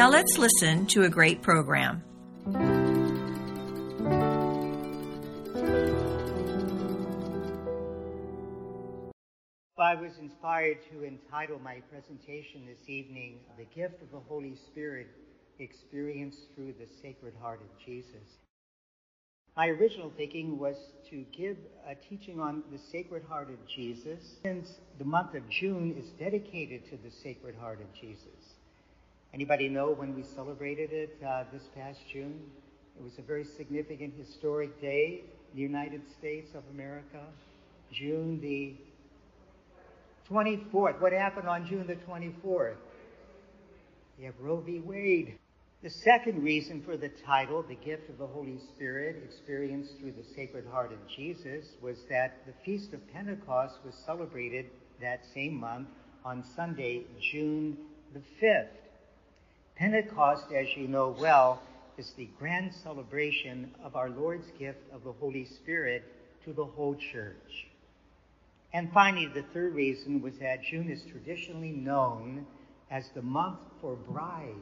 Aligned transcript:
Now 0.00 0.08
let's 0.08 0.38
listen 0.38 0.86
to 0.86 1.02
a 1.02 1.10
great 1.10 1.42
program. 1.42 2.02
I 9.78 9.94
was 9.94 10.16
inspired 10.18 10.78
to 10.90 11.04
entitle 11.04 11.58
my 11.58 11.82
presentation 11.90 12.64
this 12.66 12.88
evening, 12.88 13.40
The 13.58 13.66
Gift 13.78 14.00
of 14.00 14.10
the 14.10 14.20
Holy 14.20 14.56
Spirit 14.68 15.08
experienced 15.58 16.46
through 16.54 16.72
the 16.80 16.86
Sacred 17.02 17.34
Heart 17.38 17.60
of 17.60 17.84
Jesus. 17.84 18.38
My 19.54 19.66
original 19.66 20.10
thinking 20.16 20.58
was 20.58 20.76
to 21.10 21.26
give 21.36 21.58
a 21.86 21.94
teaching 21.94 22.40
on 22.40 22.62
the 22.72 22.78
Sacred 22.90 23.24
Heart 23.28 23.50
of 23.50 23.58
Jesus, 23.68 24.38
since 24.42 24.80
the 24.98 25.04
month 25.04 25.34
of 25.34 25.46
June 25.50 25.94
is 25.98 26.08
dedicated 26.18 26.86
to 26.88 26.96
the 26.96 27.10
Sacred 27.22 27.54
Heart 27.56 27.82
of 27.82 27.92
Jesus. 28.00 28.39
Anybody 29.32 29.68
know 29.68 29.92
when 29.92 30.14
we 30.14 30.24
celebrated 30.24 30.92
it 30.92 31.16
uh, 31.24 31.44
this 31.52 31.68
past 31.76 32.00
June? 32.12 32.40
It 32.98 33.04
was 33.04 33.18
a 33.18 33.22
very 33.22 33.44
significant 33.44 34.12
historic 34.18 34.80
day 34.80 35.22
in 35.52 35.56
the 35.56 35.62
United 35.62 36.02
States 36.10 36.54
of 36.54 36.64
America. 36.74 37.20
June 37.92 38.40
the 38.40 38.74
24th. 40.28 41.00
What 41.00 41.12
happened 41.12 41.48
on 41.48 41.64
June 41.64 41.86
the 41.86 41.94
24th? 41.94 42.74
You 44.18 44.26
have 44.26 44.34
Roe 44.40 44.60
v. 44.60 44.80
Wade. 44.80 45.38
The 45.82 45.90
second 45.90 46.42
reason 46.42 46.82
for 46.82 46.96
the 46.96 47.08
title, 47.08 47.62
The 47.62 47.76
Gift 47.76 48.10
of 48.10 48.18
the 48.18 48.26
Holy 48.26 48.58
Spirit 48.58 49.22
Experienced 49.24 49.96
Through 49.98 50.12
the 50.12 50.24
Sacred 50.34 50.66
Heart 50.66 50.92
of 50.92 50.98
Jesus, 51.08 51.72
was 51.80 52.02
that 52.10 52.44
the 52.46 52.52
Feast 52.64 52.92
of 52.92 53.12
Pentecost 53.12 53.76
was 53.86 53.94
celebrated 53.94 54.66
that 55.00 55.24
same 55.24 55.54
month 55.54 55.88
on 56.24 56.44
Sunday, 56.44 57.04
June 57.32 57.78
the 58.12 58.20
5th. 58.44 58.79
Pentecost, 59.80 60.52
as 60.54 60.66
you 60.76 60.86
know 60.86 61.16
well, 61.18 61.62
is 61.96 62.12
the 62.18 62.28
grand 62.38 62.70
celebration 62.82 63.70
of 63.82 63.96
our 63.96 64.10
Lord's 64.10 64.50
gift 64.58 64.82
of 64.92 65.02
the 65.04 65.12
Holy 65.12 65.46
Spirit 65.46 66.04
to 66.44 66.52
the 66.52 66.66
whole 66.66 66.94
church. 66.94 67.66
And 68.74 68.92
finally, 68.92 69.26
the 69.26 69.46
third 69.54 69.74
reason 69.74 70.20
was 70.20 70.34
that 70.38 70.62
June 70.70 70.90
is 70.90 71.00
traditionally 71.10 71.72
known 71.72 72.46
as 72.90 73.08
the 73.14 73.22
month 73.22 73.60
for 73.80 73.96
brides. 73.96 74.52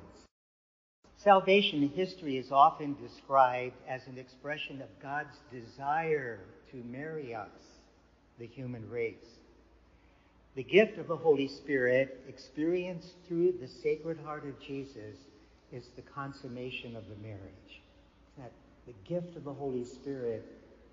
Salvation 1.17 1.89
history 1.97 2.37
is 2.37 2.53
often 2.53 2.97
described 3.03 3.75
as 3.89 4.03
an 4.07 4.19
expression 4.19 4.81
of 4.81 5.03
God's 5.03 5.35
desire 5.51 6.39
to 6.71 6.77
marry 6.85 7.35
us, 7.35 7.49
the 8.39 8.47
human 8.47 8.89
race. 8.89 9.38
The 10.55 10.65
gift 10.65 10.99
of 10.99 11.07
the 11.07 11.17
Holy 11.17 11.49
Spirit, 11.49 12.25
experienced 12.29 13.15
through 13.27 13.53
the 13.61 13.69
Sacred 13.69 14.19
Heart 14.19 14.47
of 14.47 14.61
Jesus, 14.61 15.17
is 15.73 15.89
the 15.95 16.03
consummation 16.03 16.97
of 16.97 17.05
the 17.09 17.17
marriage. 17.17 17.83
That 18.39 18.53
the 18.87 18.95
gift 19.05 19.37
of 19.37 19.45
the 19.45 19.53
Holy 19.53 19.85
Spirit, 19.85 20.45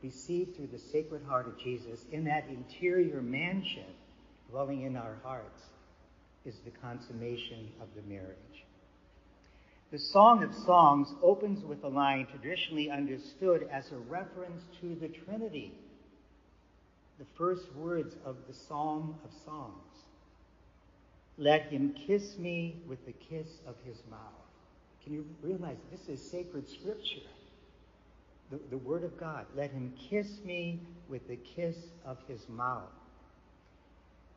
received 0.03 0.55
through 0.55 0.67
the 0.67 0.79
Sacred 0.79 1.23
Heart 1.23 1.47
of 1.47 1.57
Jesus 1.57 2.05
in 2.11 2.25
that 2.25 2.47
interior 2.49 3.21
mansion 3.21 3.87
dwelling 4.49 4.83
in 4.83 4.95
our 4.95 5.17
hearts, 5.23 5.61
is 6.45 6.55
the 6.63 6.71
consummation 6.71 7.71
of 7.81 7.87
the 7.95 8.01
marriage. 8.07 8.65
The 9.91 9.97
Song 9.97 10.43
of 10.43 10.53
Songs 10.53 11.07
opens 11.23 11.63
with 11.63 11.83
a 11.83 11.87
line 11.87 12.27
traditionally 12.27 12.91
understood 12.91 13.67
as 13.71 13.91
a 13.91 13.97
reference 13.97 14.61
to 14.81 14.95
the 14.95 15.07
Trinity, 15.07 15.73
the 17.19 17.25
first 17.37 17.73
words 17.75 18.15
of 18.25 18.35
the 18.47 18.53
Psalm 18.53 19.15
of 19.23 19.31
Songs. 19.45 19.73
Let 21.37 21.63
him 21.63 21.93
kiss 22.07 22.37
me 22.37 22.77
with 22.87 23.05
the 23.05 23.13
kiss 23.13 23.47
of 23.67 23.75
his 23.85 23.97
mouth. 24.09 24.19
Can 25.03 25.13
you 25.13 25.25
realize 25.41 25.77
this 25.91 26.07
is 26.07 26.31
sacred 26.31 26.67
scripture? 26.69 27.27
The, 28.51 28.59
the 28.69 28.77
Word 28.77 29.03
of 29.03 29.17
God. 29.19 29.45
Let 29.55 29.71
him 29.71 29.93
kiss 30.09 30.39
me 30.43 30.79
with 31.09 31.27
the 31.27 31.35
kiss 31.35 31.75
of 32.05 32.17
his 32.27 32.47
mouth. 32.49 32.89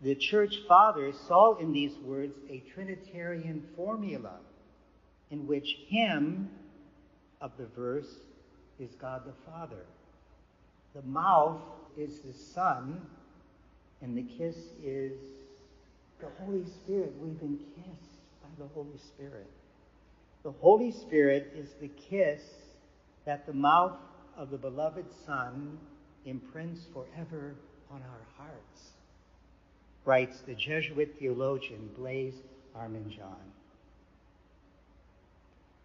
The 0.00 0.15
church 0.15 0.61
fathers 0.69 1.17
saw 1.27 1.56
in 1.56 1.72
these 1.72 1.97
words 2.05 2.34
a 2.49 2.62
Trinitarian 2.75 3.67
formula 3.77 4.37
in 5.31 5.47
which 5.47 5.77
him 5.88 6.49
of 7.41 7.53
the 7.59 7.67
verse 7.67 8.15
is 8.78 8.91
God 9.00 9.22
the 9.27 9.50
Father. 9.50 9.84
The 10.99 11.09
mouth 11.09 11.61
is 11.97 12.19
the 12.19 12.33
Son, 12.33 13.01
and 14.03 14.19
the 14.19 14.25
kiss 14.25 14.57
is 14.83 15.13
the 16.19 16.27
Holy 16.41 16.65
Spirit. 16.65 17.13
We've 17.21 17.39
been 17.39 17.61
kissed 17.77 18.19
by 18.43 18.49
the 18.59 18.67
Holy 18.75 18.99
Spirit. 18.99 19.47
The 20.43 20.51
Holy 20.51 20.91
Spirit 20.91 21.53
is 21.55 21.69
the 21.81 21.87
kiss 21.87 22.41
that 23.27 23.47
the 23.47 23.53
mouth 23.53 23.97
of 24.37 24.51
the 24.51 24.59
beloved 24.59 25.05
Son 25.25 25.79
imprints 26.25 26.81
forever 26.93 27.55
on 27.93 28.03
our 28.03 28.27
hearts, 28.37 28.91
writes 30.05 30.41
the 30.41 30.55
Jesuit 30.55 31.15
theologian 31.17 31.91
Blaise 31.97 32.43
Arminjon. 32.77 33.37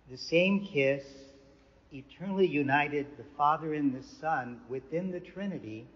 The 0.09 0.17
same 0.17 0.65
kiss 0.65 1.03
eternally 1.93 2.47
united 2.47 3.05
the 3.17 3.25
Father 3.37 3.73
and 3.73 3.93
the 3.93 4.03
Son 4.03 4.59
within 4.67 5.11
the 5.11 5.19
Trinity 5.19 5.87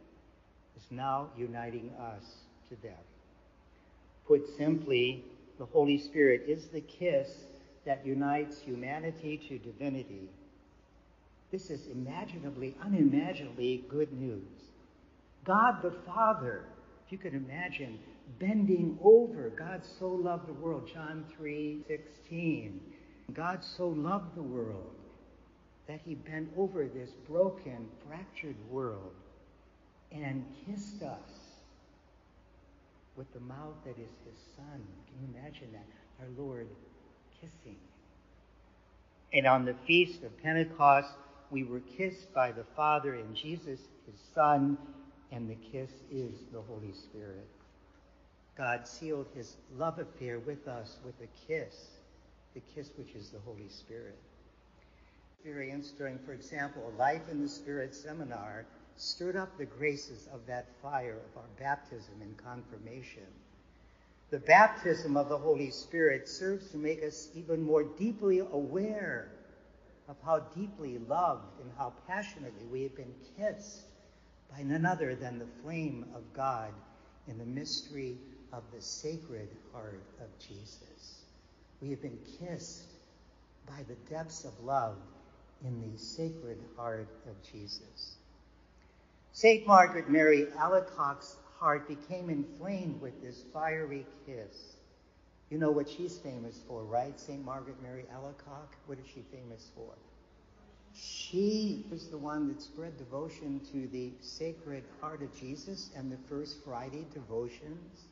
is 0.77 0.83
now 0.91 1.29
uniting 1.37 1.91
us 1.99 2.23
to 2.69 2.75
them. 2.81 2.97
Put 4.27 4.47
simply, 4.57 5.23
the 5.57 5.65
Holy 5.65 5.97
Spirit 5.97 6.43
is 6.47 6.67
the 6.67 6.81
kiss 6.81 7.29
that 7.85 8.05
unites 8.05 8.59
humanity 8.59 9.41
to 9.49 9.57
divinity. 9.57 10.29
This 11.51 11.69
is 11.69 11.87
imaginably, 11.87 12.75
unimaginably 12.83 13.85
good 13.89 14.11
news. 14.13 14.43
God 15.45 15.81
the 15.81 15.95
Father, 16.05 16.65
if 17.05 17.11
you 17.11 17.17
could 17.17 17.33
imagine, 17.33 17.97
bending 18.39 18.99
over. 19.01 19.49
God 19.57 19.81
so 19.97 20.09
loved 20.09 20.47
the 20.47 20.53
world, 20.53 20.89
John 20.93 21.23
3 21.37 21.83
16 21.87 22.81
God 23.33 23.63
so 23.63 23.89
loved 23.89 24.35
the 24.35 24.41
world 24.41 24.96
that 25.87 26.01
he 26.03 26.15
bent 26.15 26.49
over 26.57 26.85
this 26.87 27.11
broken, 27.27 27.87
fractured 28.07 28.55
world 28.69 29.13
and 30.11 30.45
kissed 30.65 31.01
us 31.01 31.29
with 33.15 33.31
the 33.33 33.39
mouth 33.41 33.75
that 33.85 33.97
is 33.97 34.11
his 34.25 34.39
son. 34.55 34.81
Can 35.07 35.21
you 35.21 35.39
imagine 35.39 35.69
that? 35.73 35.85
Our 36.21 36.45
Lord 36.45 36.67
kissing. 37.39 37.77
And 39.33 39.45
on 39.45 39.65
the 39.65 39.75
feast 39.85 40.23
of 40.23 40.37
Pentecost, 40.41 41.13
we 41.51 41.63
were 41.63 41.81
kissed 41.97 42.33
by 42.33 42.51
the 42.51 42.65
Father 42.75 43.15
and 43.15 43.35
Jesus, 43.35 43.79
his 44.05 44.19
Son, 44.33 44.77
and 45.31 45.49
the 45.49 45.57
kiss 45.71 45.91
is 46.11 46.33
the 46.53 46.61
Holy 46.61 46.93
Spirit. 46.93 47.47
God 48.57 48.87
sealed 48.87 49.27
his 49.35 49.55
love 49.77 49.99
affair 49.99 50.39
with 50.39 50.67
us 50.67 50.97
with 51.05 51.15
a 51.21 51.47
kiss 51.47 51.97
the 52.57 52.61
kiss 52.73 52.89
which 52.97 53.13
is 53.13 53.29
the 53.29 53.39
Holy 53.45 53.69
Spirit. 53.69 54.17
Experience 55.39 55.91
during, 55.91 56.17
for 56.17 56.33
example, 56.33 56.91
a 56.91 56.97
Life 56.97 57.29
in 57.29 57.43
the 57.43 57.47
Spirit 57.47 57.93
seminar 57.93 58.65
stirred 58.95 59.35
up 59.35 59.55
the 59.57 59.65
graces 59.65 60.27
of 60.33 60.45
that 60.47 60.65
fire 60.81 61.19
of 61.29 61.37
our 61.37 61.47
baptism 61.59 62.15
and 62.21 62.35
confirmation. 62.37 63.27
The 64.31 64.39
baptism 64.39 65.15
of 65.15 65.29
the 65.29 65.37
Holy 65.37 65.69
Spirit 65.69 66.27
serves 66.27 66.71
to 66.71 66.77
make 66.77 67.03
us 67.03 67.29
even 67.35 67.61
more 67.61 67.83
deeply 67.83 68.39
aware 68.39 69.29
of 70.09 70.15
how 70.25 70.39
deeply 70.39 70.97
loved 70.97 71.61
and 71.61 71.71
how 71.77 71.93
passionately 72.07 72.65
we 72.71 72.81
have 72.83 72.95
been 72.95 73.13
kissed 73.37 73.81
by 74.51 74.63
none 74.63 74.87
other 74.87 75.15
than 75.15 75.37
the 75.37 75.47
flame 75.61 76.07
of 76.15 76.33
God 76.33 76.73
in 77.27 77.37
the 77.37 77.45
mystery 77.45 78.17
of 78.51 78.63
the 78.73 78.81
sacred 78.81 79.49
heart 79.71 80.01
of 80.19 80.27
Jesus. 80.39 81.21
We 81.79 81.91
have 81.91 82.01
been 82.01 82.19
kissed 82.39 82.85
by 83.67 83.83
the 83.87 83.95
depths 84.09 84.43
of 84.43 84.59
love 84.63 84.97
in 85.63 85.91
the 85.91 85.97
sacred 85.97 86.57
heart 86.75 87.07
of 87.27 87.35
Jesus. 87.51 88.15
St. 89.31 89.65
Margaret 89.67 90.09
Mary 90.09 90.47
Alacoque's 90.57 91.35
heart 91.59 91.87
became 91.87 92.29
inflamed 92.29 93.01
with 93.01 93.21
this 93.21 93.43
fiery 93.53 94.05
kiss. 94.25 94.75
You 95.49 95.57
know 95.57 95.71
what 95.71 95.89
she's 95.89 96.17
famous 96.17 96.59
for, 96.67 96.83
right? 96.83 97.19
St. 97.19 97.43
Margaret 97.43 97.81
Mary 97.81 98.05
Alacoque. 98.13 98.75
What 98.85 98.99
is 98.99 99.05
she 99.07 99.23
famous 99.31 99.69
for? 99.75 99.93
She 100.93 101.85
was 101.91 102.07
the 102.07 102.17
one 102.17 102.47
that 102.47 102.61
spread 102.61 102.97
devotion 102.97 103.61
to 103.71 103.87
the 103.87 104.11
Sacred 104.19 104.83
Heart 104.99 105.21
of 105.21 105.39
Jesus 105.39 105.91
and 105.95 106.11
the 106.11 106.17
First 106.27 106.63
Friday 106.65 107.05
devotions 107.13 108.05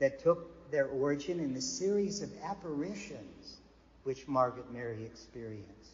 that 0.00 0.18
took 0.18 0.70
their 0.72 0.88
origin 0.88 1.38
in 1.38 1.54
the 1.54 1.62
series 1.62 2.22
of 2.22 2.30
apparitions 2.42 3.58
which 4.02 4.26
Margaret 4.26 4.72
Mary 4.72 5.04
experienced. 5.04 5.92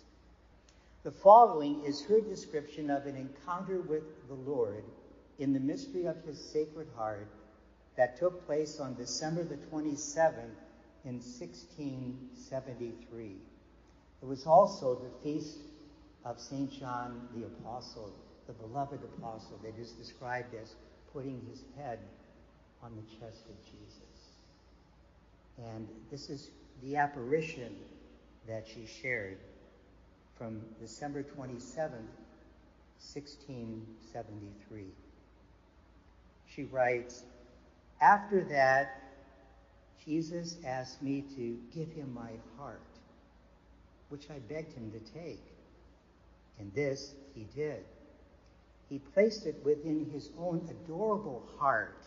The 1.08 1.14
following 1.14 1.84
is 1.84 2.05
her 2.05 2.20
description 2.20 2.90
of 2.90 3.06
an 3.06 3.16
encounter 3.16 3.81
with 3.81 4.28
the 4.28 4.34
Lord 4.34 4.84
in 5.38 5.55
the 5.55 5.58
mystery 5.58 6.05
of 6.05 6.22
his 6.22 6.38
Sacred 6.38 6.87
Heart 6.99 7.28
that 7.96 8.19
took 8.19 8.44
place 8.44 8.78
on 8.78 8.94
December 8.94 9.43
the 9.43 9.56
27th 9.56 10.52
in 11.06 11.14
1673. 11.14 13.37
It 14.20 14.26
was 14.26 14.46
also 14.46 14.96
the 14.96 15.08
feast 15.22 15.60
of 16.26 16.38
St. 16.38 16.70
John 16.78 17.26
the 17.34 17.46
Apostle, 17.46 18.12
the 18.46 18.52
beloved 18.52 19.00
apostle 19.02 19.58
that 19.64 19.78
is 19.78 19.93
described 19.93 20.55
as 20.62 20.75
putting 21.14 21.40
his 21.49 21.64
head 21.78 22.00
on 22.82 22.94
the 22.94 23.05
chest 23.19 23.46
of 23.49 23.56
Jesus. 23.64 24.34
And 25.72 25.88
this 26.10 26.28
is 26.28 26.50
the 26.82 26.96
apparition 26.96 27.75
that 28.46 28.69
she 28.69 28.84
shared 28.84 29.38
from 30.38 30.62
December 30.81 31.25
27, 31.25 31.93
1673. 31.93 34.85
She 36.46 36.64
writes, 36.64 37.25
After 38.00 38.43
that, 38.44 39.02
Jesus 40.05 40.56
asked 40.64 41.02
me 41.02 41.25
to 41.37 41.58
give 41.75 41.90
him 41.90 42.14
my 42.14 42.31
heart, 42.56 42.81
which 44.08 44.31
I 44.31 44.38
begged 44.38 44.73
him 44.73 44.93
to 44.93 45.00
take. 45.12 45.43
And 46.58 46.73
this 46.73 47.12
he 47.34 47.46
did. 47.55 47.84
He 48.88 49.00
placed 49.00 49.44
it 49.46 49.61
within 49.64 50.08
his 50.12 50.31
own 50.38 50.67
adorable 50.70 51.43
heart, 51.58 52.05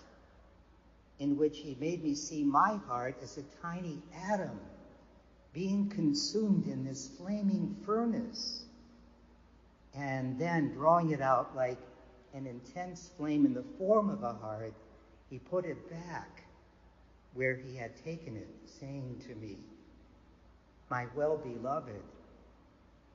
in 1.19 1.38
which 1.38 1.60
he 1.60 1.77
made 1.80 2.04
me 2.04 2.16
see 2.16 2.44
my 2.44 2.80
heart 2.88 3.18
as 3.22 3.38
a 3.38 3.44
tiny 3.62 4.01
atom 4.25 4.60
being 5.53 5.89
consumed 5.89 6.68
in 6.68 6.86
this 6.86 7.09
flaming 7.18 7.75
furnace, 7.86 8.63
and 9.94 10.39
then 10.39 10.74
drawing 10.74 11.12
it 11.12 11.21
out 11.21 11.56
like 11.56 11.77
an 12.33 12.48
intense 12.48 13.09
flame 13.18 13.45
in 13.45 13.53
the 13.53 13.65
form 13.77 14.09
of 14.09 14.24
a 14.24 14.33
heart, 14.33 14.74
he 15.30 15.39
put 15.39 15.65
it 15.65 15.89
back 15.89 16.44
where 17.33 17.56
he 17.56 17.75
had 17.75 17.95
taken 18.03 18.36
it, 18.36 18.48
saying 18.80 19.21
to 19.27 19.36
me, 19.36 19.57
My 20.89 21.07
well 21.15 21.38
beloved, 21.38 22.01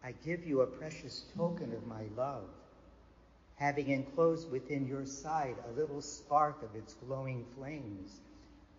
I 0.04 0.12
give 0.24 0.46
you 0.46 0.60
a 0.60 0.66
precious 0.66 1.24
token 1.36 1.72
of 1.72 1.86
my 1.86 2.04
love, 2.16 2.48
having 3.56 3.88
enclosed 3.88 4.50
within 4.50 4.86
your 4.86 5.06
side 5.06 5.56
a 5.68 5.78
little 5.78 6.02
spark 6.02 6.62
of 6.62 6.74
its 6.74 6.94
glowing 6.94 7.44
flames, 7.56 8.20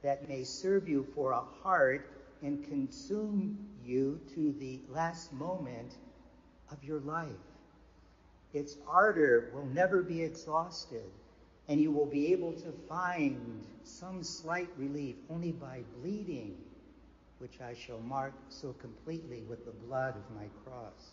that 0.03 0.29
may 0.29 0.43
serve 0.43 0.87
you 0.87 1.07
for 1.15 1.31
a 1.31 1.41
heart 1.63 2.16
and 2.41 2.63
consume 2.65 3.57
you 3.83 4.19
to 4.35 4.53
the 4.59 4.79
last 4.89 5.33
moment 5.33 5.95
of 6.71 6.83
your 6.83 6.99
life. 7.01 7.29
Its 8.53 8.77
ardor 8.87 9.51
will 9.53 9.65
never 9.65 10.01
be 10.01 10.21
exhausted, 10.21 11.09
and 11.67 11.81
you 11.81 11.91
will 11.91 12.05
be 12.05 12.31
able 12.31 12.53
to 12.53 12.71
find 12.87 13.63
some 13.83 14.23
slight 14.23 14.69
relief 14.77 15.15
only 15.29 15.51
by 15.51 15.81
bleeding, 15.99 16.57
which 17.39 17.59
I 17.61 17.73
shall 17.73 17.99
mark 17.99 18.33
so 18.49 18.73
completely 18.73 19.43
with 19.49 19.65
the 19.65 19.71
blood 19.71 20.15
of 20.15 20.35
my 20.35 20.47
cross. 20.63 21.11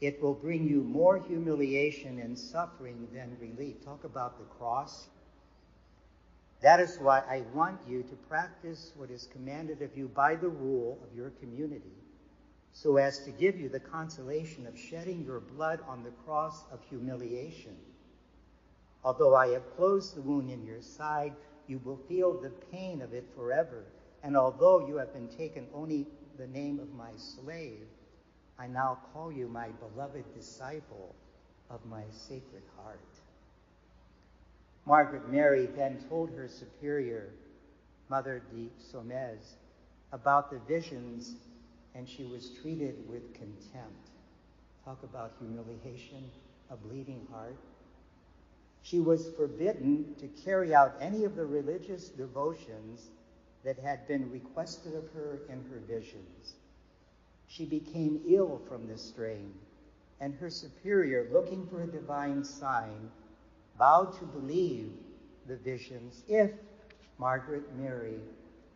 It 0.00 0.22
will 0.22 0.34
bring 0.34 0.68
you 0.68 0.82
more 0.82 1.18
humiliation 1.18 2.20
and 2.20 2.38
suffering 2.38 3.08
than 3.12 3.36
relief. 3.40 3.84
Talk 3.84 4.04
about 4.04 4.38
the 4.38 4.44
cross. 4.44 5.08
That 6.60 6.80
is 6.80 6.98
why 6.98 7.20
I 7.20 7.42
want 7.54 7.80
you 7.86 8.02
to 8.02 8.16
practice 8.28 8.92
what 8.96 9.10
is 9.10 9.28
commanded 9.32 9.80
of 9.80 9.96
you 9.96 10.08
by 10.08 10.34
the 10.34 10.48
rule 10.48 10.98
of 11.04 11.16
your 11.16 11.30
community, 11.30 11.94
so 12.72 12.96
as 12.96 13.20
to 13.20 13.30
give 13.30 13.58
you 13.58 13.68
the 13.68 13.80
consolation 13.80 14.66
of 14.66 14.78
shedding 14.78 15.24
your 15.24 15.40
blood 15.40 15.80
on 15.86 16.02
the 16.02 16.10
cross 16.24 16.64
of 16.72 16.80
humiliation. 16.88 17.76
Although 19.04 19.36
I 19.36 19.48
have 19.48 19.76
closed 19.76 20.16
the 20.16 20.22
wound 20.22 20.50
in 20.50 20.66
your 20.66 20.82
side, 20.82 21.34
you 21.68 21.80
will 21.84 22.00
feel 22.08 22.40
the 22.40 22.50
pain 22.50 23.02
of 23.02 23.14
it 23.14 23.26
forever. 23.36 23.84
And 24.24 24.36
although 24.36 24.86
you 24.86 24.96
have 24.96 25.12
been 25.12 25.28
taken 25.28 25.68
only 25.72 26.08
the 26.36 26.48
name 26.48 26.80
of 26.80 26.92
my 26.92 27.12
slave, 27.16 27.86
I 28.58 28.66
now 28.66 28.98
call 29.12 29.30
you 29.30 29.48
my 29.48 29.68
beloved 29.68 30.24
disciple 30.34 31.14
of 31.70 31.84
my 31.86 32.02
sacred 32.10 32.64
heart. 32.76 33.17
Margaret 34.88 35.28
Mary 35.30 35.66
then 35.66 36.02
told 36.08 36.30
her 36.30 36.48
superior, 36.48 37.28
Mother 38.08 38.40
de 38.50 38.70
Saumaise, 38.80 39.56
about 40.12 40.50
the 40.50 40.60
visions, 40.60 41.36
and 41.94 42.08
she 42.08 42.24
was 42.24 42.54
treated 42.62 43.06
with 43.06 43.34
contempt. 43.34 44.08
Talk 44.86 45.02
about 45.02 45.34
humiliation, 45.38 46.30
a 46.70 46.76
bleeding 46.78 47.26
heart. 47.30 47.58
She 48.80 48.98
was 48.98 49.28
forbidden 49.36 50.14
to 50.20 50.26
carry 50.42 50.74
out 50.74 50.96
any 51.02 51.24
of 51.24 51.36
the 51.36 51.44
religious 51.44 52.08
devotions 52.08 53.10
that 53.64 53.78
had 53.78 54.08
been 54.08 54.32
requested 54.32 54.94
of 54.94 55.12
her 55.12 55.40
in 55.50 55.62
her 55.70 55.80
visions. 55.86 56.54
She 57.46 57.66
became 57.66 58.22
ill 58.26 58.62
from 58.66 58.88
this 58.88 59.02
strain, 59.02 59.52
and 60.18 60.32
her 60.36 60.48
superior, 60.48 61.28
looking 61.30 61.66
for 61.66 61.82
a 61.82 61.86
divine 61.86 62.42
sign, 62.42 63.10
vowed 63.78 64.18
to 64.18 64.24
believe 64.24 64.90
the 65.46 65.56
visions 65.56 66.22
if 66.28 66.50
Margaret 67.18 67.62
Mary 67.76 68.20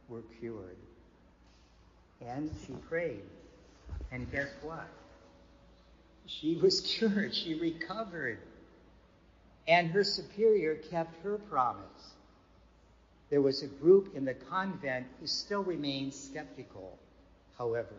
were 0.09 0.23
cured. 0.39 0.77
And 2.21 2.51
she 2.67 2.73
prayed. 2.89 3.23
And 4.11 4.31
guess 4.31 4.49
what? 4.63 4.89
She 6.27 6.57
was 6.57 6.81
cured. 6.99 7.35
She 7.35 7.55
recovered. 7.55 8.39
And 9.69 9.91
her 9.91 10.05
superior 10.05 10.77
kept 10.77 11.23
her 11.23 11.39
promise. 11.39 12.15
There 13.31 13.41
was 13.41 13.63
a 13.63 13.69
group 13.69 14.15
in 14.15 14.25
the 14.25 14.35
convent 14.35 15.07
who 15.21 15.27
still 15.27 15.63
remained 15.63 16.13
skeptical, 16.13 16.99
however 17.57 17.95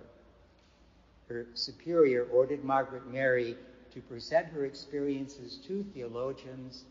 her 1.34 1.48
superior 1.54 2.26
ordered 2.32 2.64
Margaret 2.64 3.12
Mary 3.12 3.56
to 3.94 4.02
present 4.02 4.48
her 4.48 4.66
experiences 4.66 5.58
to 5.68 5.84
theologians, 5.94 6.86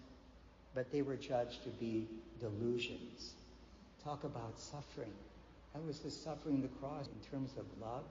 but 0.74 0.90
they 0.90 1.02
were 1.02 1.16
judged 1.16 1.62
to 1.64 1.70
be 1.70 2.06
delusions. 2.40 3.34
Talk 4.04 4.24
about 4.24 4.58
suffering. 4.58 5.12
That 5.74 5.84
was 5.84 6.00
the 6.00 6.10
suffering 6.10 6.62
the 6.62 6.68
cross 6.68 7.06
in 7.06 7.30
terms 7.30 7.52
of 7.58 7.64
love. 7.80 8.04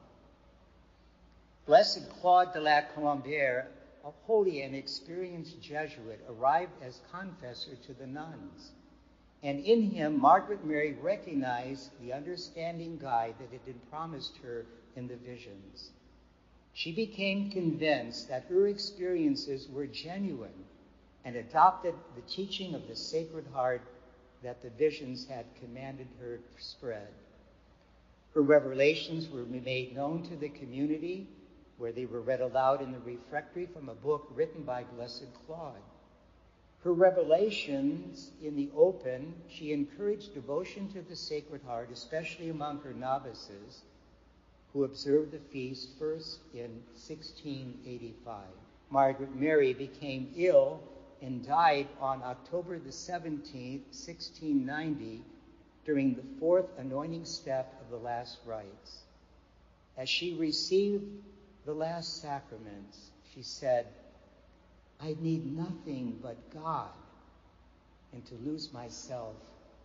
Blessed 1.65 2.09
Claude 2.19 2.53
de 2.53 2.59
la 2.59 2.81
Colombière, 2.95 3.65
a 4.03 4.11
holy 4.23 4.61
and 4.61 4.75
experienced 4.75 5.61
Jesuit, 5.61 6.19
arrived 6.29 6.71
as 6.81 7.01
confessor 7.11 7.75
to 7.85 7.93
the 7.93 8.07
nuns. 8.07 8.71
And 9.43 9.59
in 9.63 9.89
him, 9.89 10.19
Margaret 10.19 10.65
Mary 10.65 10.93
recognized 11.01 11.89
the 12.01 12.13
understanding 12.13 12.97
guide 12.97 13.35
that 13.39 13.51
had 13.51 13.65
been 13.65 13.81
promised 13.89 14.37
her 14.43 14.65
in 14.95 15.07
the 15.07 15.17
visions. 15.17 15.91
She 16.73 16.91
became 16.91 17.51
convinced 17.51 18.29
that 18.29 18.45
her 18.49 18.67
experiences 18.67 19.67
were 19.69 19.87
genuine 19.87 20.65
and 21.25 21.35
adopted 21.35 21.93
the 22.15 22.21
teaching 22.21 22.73
of 22.73 22.87
the 22.87 22.95
Sacred 22.95 23.45
Heart 23.53 23.81
that 24.43 24.61
the 24.61 24.69
visions 24.71 25.27
had 25.27 25.45
commanded 25.59 26.07
her 26.19 26.37
to 26.37 26.63
spread. 26.63 27.07
Her 28.33 28.41
revelations 28.41 29.29
were 29.29 29.43
made 29.43 29.95
known 29.95 30.23
to 30.23 30.35
the 30.35 30.49
community, 30.49 31.27
where 31.77 31.91
they 31.91 32.05
were 32.05 32.21
read 32.21 32.41
aloud 32.41 32.81
in 32.81 32.91
the 32.91 32.99
refectory 32.99 33.65
from 33.65 33.89
a 33.89 33.93
book 33.95 34.27
written 34.33 34.63
by 34.63 34.83
Blessed 34.83 35.27
Claude. 35.45 35.81
Her 36.83 36.93
revelations 36.93 38.31
in 38.41 38.55
the 38.55 38.69
open, 38.75 39.35
she 39.47 39.71
encouraged 39.71 40.33
devotion 40.33 40.91
to 40.93 41.01
the 41.01 41.15
Sacred 41.15 41.61
Heart, 41.61 41.89
especially 41.91 42.49
among 42.49 42.79
her 42.79 42.93
novices, 42.93 43.81
who 44.73 44.85
observed 44.85 45.31
the 45.31 45.39
feast 45.51 45.89
first 45.99 46.39
in 46.53 46.81
1685. 46.93 48.45
Margaret 48.89 49.35
Mary 49.35 49.73
became 49.73 50.31
ill 50.35 50.81
and 51.21 51.45
died 51.45 51.87
on 51.99 52.23
October 52.23 52.79
the 52.79 52.89
17th, 52.89 53.83
1690, 53.91 55.21
during 55.85 56.15
the 56.15 56.23
fourth 56.39 56.67
anointing 56.77 57.25
step 57.25 57.73
of 57.81 57.89
the 57.89 57.97
last 57.97 58.37
rites. 58.45 59.03
As 59.97 60.09
she 60.09 60.33
received 60.33 61.05
the 61.65 61.73
last 61.73 62.21
sacraments, 62.21 63.11
she 63.33 63.43
said, 63.43 63.87
I 64.99 65.15
need 65.19 65.55
nothing 65.57 66.19
but 66.21 66.37
God 66.53 66.89
and 68.13 68.25
to 68.25 68.35
lose 68.35 68.71
myself 68.73 69.35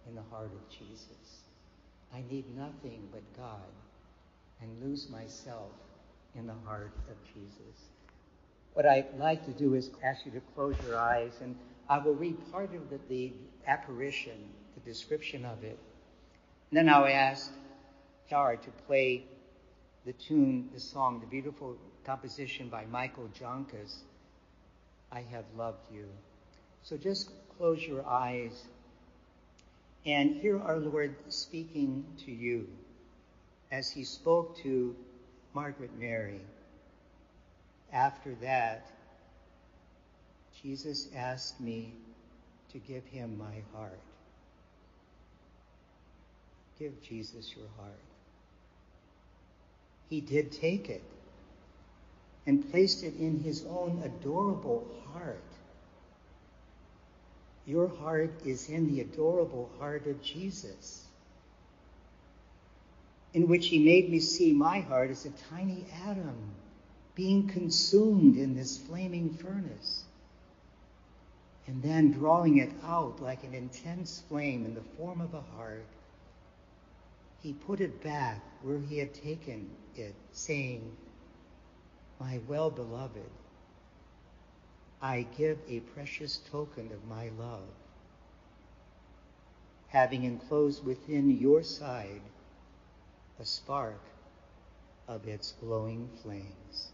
in 0.09 0.15
the 0.15 0.23
heart 0.31 0.51
of 0.53 0.69
Jesus. 0.71 1.43
I 2.15 2.23
need 2.31 2.45
nothing 2.57 3.09
but 3.13 3.23
God 3.37 3.61
and 4.63 4.83
lose 4.83 5.09
myself 5.11 5.71
in 6.35 6.47
the 6.47 6.55
heart 6.65 6.93
of 7.11 7.17
Jesus. 7.35 7.91
What 8.77 8.85
I'd 8.85 9.07
like 9.19 9.43
to 9.47 9.53
do 9.53 9.73
is 9.73 9.89
ask 10.05 10.27
you 10.27 10.33
to 10.33 10.43
close 10.55 10.75
your 10.87 10.99
eyes, 10.99 11.33
and 11.41 11.57
I 11.89 11.97
will 11.97 12.13
read 12.13 12.37
part 12.53 12.75
of 12.75 12.91
the, 12.91 13.01
the 13.09 13.33
apparition, 13.67 14.37
the 14.75 14.81
description 14.81 15.47
of 15.47 15.65
it. 15.65 15.79
And 16.71 16.77
then 16.77 16.91
I'll 16.91 17.07
ask 17.07 17.51
Dar 18.29 18.55
to 18.57 18.71
play 18.87 19.25
the 20.05 20.13
tune, 20.13 20.69
the 20.75 20.79
song, 20.79 21.21
the 21.21 21.27
beautiful 21.27 21.79
composition 22.05 22.69
by 22.69 22.85
Michael 22.85 23.31
Joncas, 23.33 24.01
I 25.11 25.23
Have 25.23 25.47
Loved 25.57 25.91
You. 25.91 26.09
So 26.83 26.99
just 26.99 27.31
close 27.57 27.83
your 27.83 28.07
eyes 28.07 28.67
and 30.05 30.37
hear 30.37 30.61
our 30.61 30.77
Lord 30.77 31.15
speaking 31.31 32.05
to 32.27 32.31
you 32.31 32.69
as 33.73 33.91
he 33.91 34.05
spoke 34.05 34.59
to 34.59 34.95
Margaret 35.55 35.99
Mary. 35.99 36.43
After 37.97 38.35
that, 38.43 38.91
Jesus 40.63 41.09
asked 41.17 41.59
me 41.59 41.95
to 42.73 42.79
give 42.79 43.07
him 43.07 43.39
my 43.39 43.63
heart. 43.75 43.99
Give 46.79 46.93
Jesus 47.03 47.55
your 47.57 47.69
heart. 47.79 47.99
He 50.11 50.21
did 50.21 50.53
take 50.53 50.91
it 50.91 51.03
and 52.47 52.71
placed 52.71 53.03
it 53.03 53.15
in 53.19 53.41
his 53.41 53.65
own 53.65 54.03
adorable 54.05 54.87
heart. 55.15 55.41
Your 57.65 57.89
heart 57.89 58.43
is 58.45 58.69
in 58.69 58.95
the 58.95 59.01
adorable 59.01 59.71
heart 59.79 60.07
of 60.07 60.23
Jesus, 60.23 61.03
in 63.33 63.49
which 63.49 63.69
he 63.69 63.79
made 63.79 64.11
me 64.11 64.21
see 64.21 64.53
my 64.53 64.81
heart 64.81 65.09
as 65.11 65.25
a 65.25 65.31
tiny 65.51 65.87
atom 66.07 66.37
being 67.17 67.49
consumed 67.49 68.37
in 68.37 68.55
this 68.55 68.77
flaming 68.77 69.33
furnace, 69.33 70.05
and 71.67 71.83
then 71.83 72.13
drawing 72.13 72.59
it 72.59 72.71
out 72.85 73.21
like 73.23 73.43
an 73.43 73.55
intense 73.55 74.23
flame 74.29 74.67
in 74.67 74.75
the 74.75 74.83
form 74.99 75.23
of 75.23 75.33
a 75.33 75.41
heart. 75.57 75.87
He 77.43 77.55
put 77.55 77.81
it 77.81 78.03
back 78.03 78.43
where 78.63 78.79
he 78.79 78.99
had 78.99 79.15
taken 79.15 79.71
it, 79.97 80.15
saying, 80.33 80.95
My 82.21 82.39
well 82.47 82.71
beloved, 82.71 83.31
I 85.01 85.27
give 85.39 85.59
a 85.67 85.81
precious 85.81 86.41
token 86.51 86.93
of 86.93 87.09
my 87.09 87.31
love, 87.39 87.69
having 89.89 90.25
enclosed 90.25 90.85
within 90.85 91.31
your 91.31 91.63
side 91.63 92.21
a 93.41 93.45
spark 93.45 94.01
of 95.09 95.27
its 95.27 95.53
glowing 95.61 96.11
flames. 96.23 96.91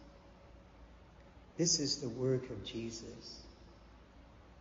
This 1.59 1.81
is 1.81 1.97
the 1.97 2.09
work 2.09 2.49
of 2.51 2.65
Jesus. 2.65 3.43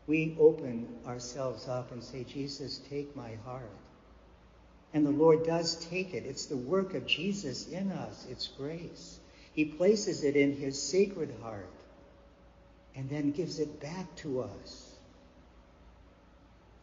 We 0.08 0.36
open 0.40 0.88
ourselves 1.08 1.68
up 1.68 1.92
and 1.92 2.04
say, 2.04 2.24
Jesus, 2.24 2.80
take 2.90 3.16
my 3.16 3.36
heart. 3.46 3.72
And 4.94 5.06
the 5.06 5.12
Lord 5.12 5.46
does 5.46 5.86
take 5.86 6.14
it. 6.14 6.26
It's 6.26 6.48
the 6.48 6.58
work 6.58 6.94
of 6.94 7.06
Jesus 7.06 7.68
in 7.70 7.92
us, 7.92 8.28
it's 8.30 8.48
grace. 8.48 9.20
He 9.54 9.66
places 9.66 10.24
it 10.24 10.36
in 10.36 10.56
his 10.56 10.82
sacred 10.82 11.34
heart 11.42 11.70
and 12.96 13.10
then 13.10 13.32
gives 13.32 13.60
it 13.60 13.80
back 13.80 14.14
to 14.18 14.42
us, 14.42 14.96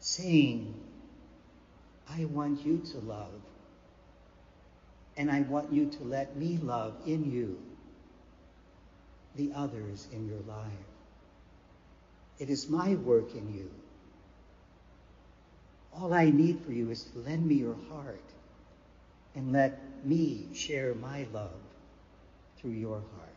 saying, 0.00 0.75
I 2.09 2.25
want 2.25 2.65
you 2.65 2.79
to 2.93 2.99
love, 3.00 3.41
and 5.19 5.31
I 5.31 5.43
want 5.43 5.71
you 5.71 5.87
to 5.87 6.05
let 6.05 6.35
me 6.37 6.59
love 6.62 6.95
in 7.05 7.31
you 7.31 7.59
the 9.37 9.53
others 9.55 10.09
in 10.13 10.29
your 10.29 10.41
life. 10.47 10.89
It 12.39 12.51
is 12.51 12.69
my 12.69 12.95
work 12.95 13.35
in 13.35 13.53
you. 13.53 13.71
All 15.95 16.15
I 16.15 16.31
need 16.31 16.61
for 16.65 16.73
you 16.73 16.91
is 16.91 17.05
to 17.05 17.19
lend 17.19 17.47
me 17.47 17.57
your 17.57 17.77
heart 17.91 18.23
and 19.35 19.53
let 19.53 19.81
me 20.05 20.49
share 20.55 20.95
my 20.95 21.27
love 21.33 21.61
through 22.59 22.73
your 22.73 23.01
heart. 23.01 23.29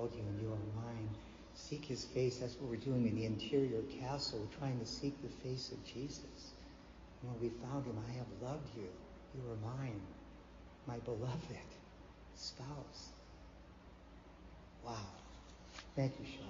Called 0.00 0.14
you 0.14 0.22
and 0.22 0.40
you 0.40 0.48
are 0.48 0.82
mine. 0.82 1.08
Seek 1.54 1.84
his 1.84 2.04
face. 2.04 2.38
That's 2.38 2.54
what 2.56 2.70
we're 2.70 2.76
doing 2.76 3.06
in 3.06 3.16
the 3.16 3.26
interior 3.26 3.82
castle. 4.00 4.38
We're 4.38 4.58
trying 4.58 4.78
to 4.80 4.86
seek 4.86 5.14
the 5.22 5.48
face 5.48 5.72
of 5.72 5.84
Jesus. 5.84 6.52
When 7.22 7.38
we 7.40 7.50
found 7.66 7.84
him, 7.84 7.98
I 8.08 8.12
have 8.16 8.26
loved 8.40 8.68
you. 8.76 8.88
You 9.34 9.52
are 9.52 9.76
mine, 9.76 10.00
my 10.86 10.96
beloved 10.98 11.58
spouse. 12.34 13.08
Wow. 14.84 14.94
Thank 15.96 16.12
you, 16.18 16.24
Sean. 16.24 16.46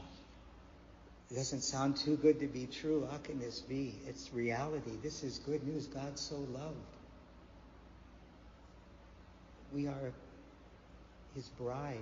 It 1.30 1.34
doesn't 1.34 1.62
sound 1.62 1.96
too 1.96 2.16
good 2.16 2.38
to 2.40 2.46
be 2.46 2.66
true. 2.66 3.06
How 3.10 3.18
can 3.18 3.40
this 3.40 3.60
be? 3.60 3.96
It's 4.06 4.32
reality. 4.32 4.92
This 5.02 5.24
is 5.24 5.38
good 5.40 5.66
news. 5.66 5.86
God 5.86 6.18
so 6.18 6.36
loved. 6.36 6.76
We 9.72 9.88
are 9.88 10.12
his 11.34 11.48
bride. 11.48 11.98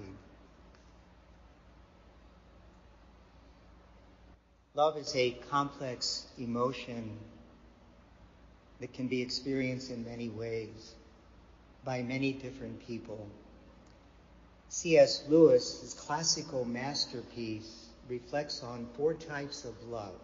Love 4.78 4.96
is 4.96 5.12
a 5.16 5.32
complex 5.50 6.24
emotion 6.38 7.10
that 8.78 8.92
can 8.92 9.08
be 9.08 9.20
experienced 9.20 9.90
in 9.90 10.04
many 10.04 10.28
ways 10.28 10.94
by 11.84 12.00
many 12.00 12.32
different 12.32 12.86
people. 12.86 13.26
C.S. 14.68 15.24
Lewis' 15.28 15.96
classical 15.98 16.64
masterpiece 16.64 17.86
reflects 18.08 18.62
on 18.62 18.86
four 18.96 19.14
types 19.14 19.64
of 19.64 19.74
love. 19.88 20.14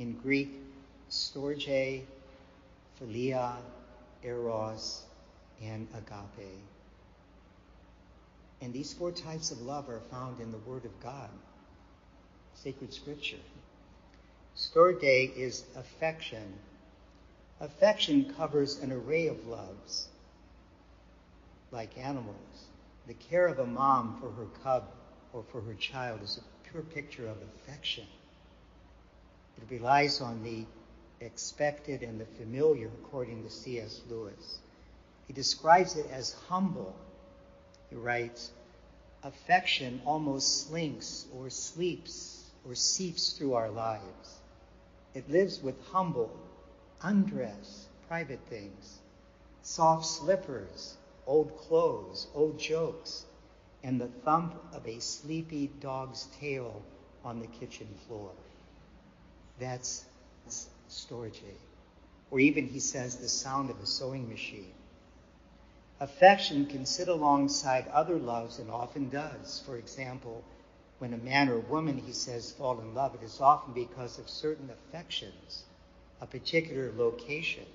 In 0.00 0.14
Greek, 0.14 0.60
storge, 1.08 2.02
philia, 3.00 3.58
eros, 4.24 5.04
and 5.62 5.86
agape. 5.94 6.50
And 8.60 8.72
these 8.72 8.92
four 8.92 9.12
types 9.12 9.52
of 9.52 9.62
love 9.62 9.88
are 9.88 10.02
found 10.10 10.40
in 10.40 10.50
the 10.50 10.58
Word 10.58 10.84
of 10.84 11.00
God, 11.00 11.30
sacred 12.54 12.92
scripture. 12.92 13.36
Storge 14.58 15.36
is 15.36 15.62
affection. 15.76 16.58
Affection 17.60 18.34
covers 18.34 18.80
an 18.80 18.90
array 18.90 19.28
of 19.28 19.46
loves, 19.46 20.08
like 21.70 21.96
animals. 21.96 22.64
The 23.06 23.14
care 23.14 23.46
of 23.46 23.60
a 23.60 23.66
mom 23.66 24.18
for 24.20 24.32
her 24.32 24.46
cub 24.64 24.88
or 25.32 25.44
for 25.52 25.60
her 25.60 25.74
child 25.74 26.22
is 26.24 26.38
a 26.38 26.68
pure 26.70 26.82
picture 26.82 27.28
of 27.28 27.36
affection. 27.54 28.04
It 29.58 29.70
relies 29.70 30.20
on 30.20 30.42
the 30.42 30.66
expected 31.24 32.02
and 32.02 32.20
the 32.20 32.26
familiar, 32.26 32.88
according 33.04 33.44
to 33.44 33.50
C.S. 33.50 34.00
Lewis. 34.10 34.58
He 35.28 35.34
describes 35.34 35.94
it 35.94 36.06
as 36.10 36.32
humble. 36.48 36.96
He 37.90 37.94
writes, 37.96 38.50
affection 39.22 40.02
almost 40.04 40.66
slinks 40.66 41.26
or 41.32 41.48
sleeps 41.48 42.42
or 42.66 42.74
seeps 42.74 43.34
through 43.34 43.54
our 43.54 43.70
lives. 43.70 44.37
It 45.18 45.28
lives 45.28 45.60
with 45.60 45.74
humble, 45.86 46.30
undress, 47.02 47.88
private 48.06 48.38
things, 48.48 49.00
soft 49.62 50.06
slippers, 50.06 50.96
old 51.26 51.58
clothes, 51.58 52.28
old 52.36 52.56
jokes, 52.56 53.24
and 53.82 54.00
the 54.00 54.06
thump 54.06 54.54
of 54.72 54.86
a 54.86 55.00
sleepy 55.00 55.72
dog's 55.80 56.28
tail 56.38 56.82
on 57.24 57.40
the 57.40 57.48
kitchen 57.48 57.88
floor. 58.06 58.30
That's 59.58 60.04
storge. 60.88 61.42
Or 62.30 62.38
even, 62.38 62.68
he 62.68 62.78
says, 62.78 63.16
the 63.16 63.28
sound 63.28 63.70
of 63.70 63.80
a 63.80 63.86
sewing 63.86 64.28
machine. 64.28 64.72
Affection 65.98 66.64
can 66.66 66.86
sit 66.86 67.08
alongside 67.08 67.88
other 67.88 68.20
loves 68.20 68.60
and 68.60 68.70
often 68.70 69.08
does. 69.08 69.64
For 69.66 69.78
example, 69.78 70.44
when 70.98 71.12
a 71.14 71.18
man 71.18 71.48
or 71.48 71.58
woman, 71.58 71.96
he 71.96 72.12
says, 72.12 72.52
fall 72.52 72.80
in 72.80 72.94
love, 72.94 73.14
it 73.14 73.22
is 73.22 73.40
often 73.40 73.72
because 73.72 74.18
of 74.18 74.28
certain 74.28 74.68
affections, 74.70 75.62
a 76.20 76.26
particular 76.26 76.92
location, 76.96 77.66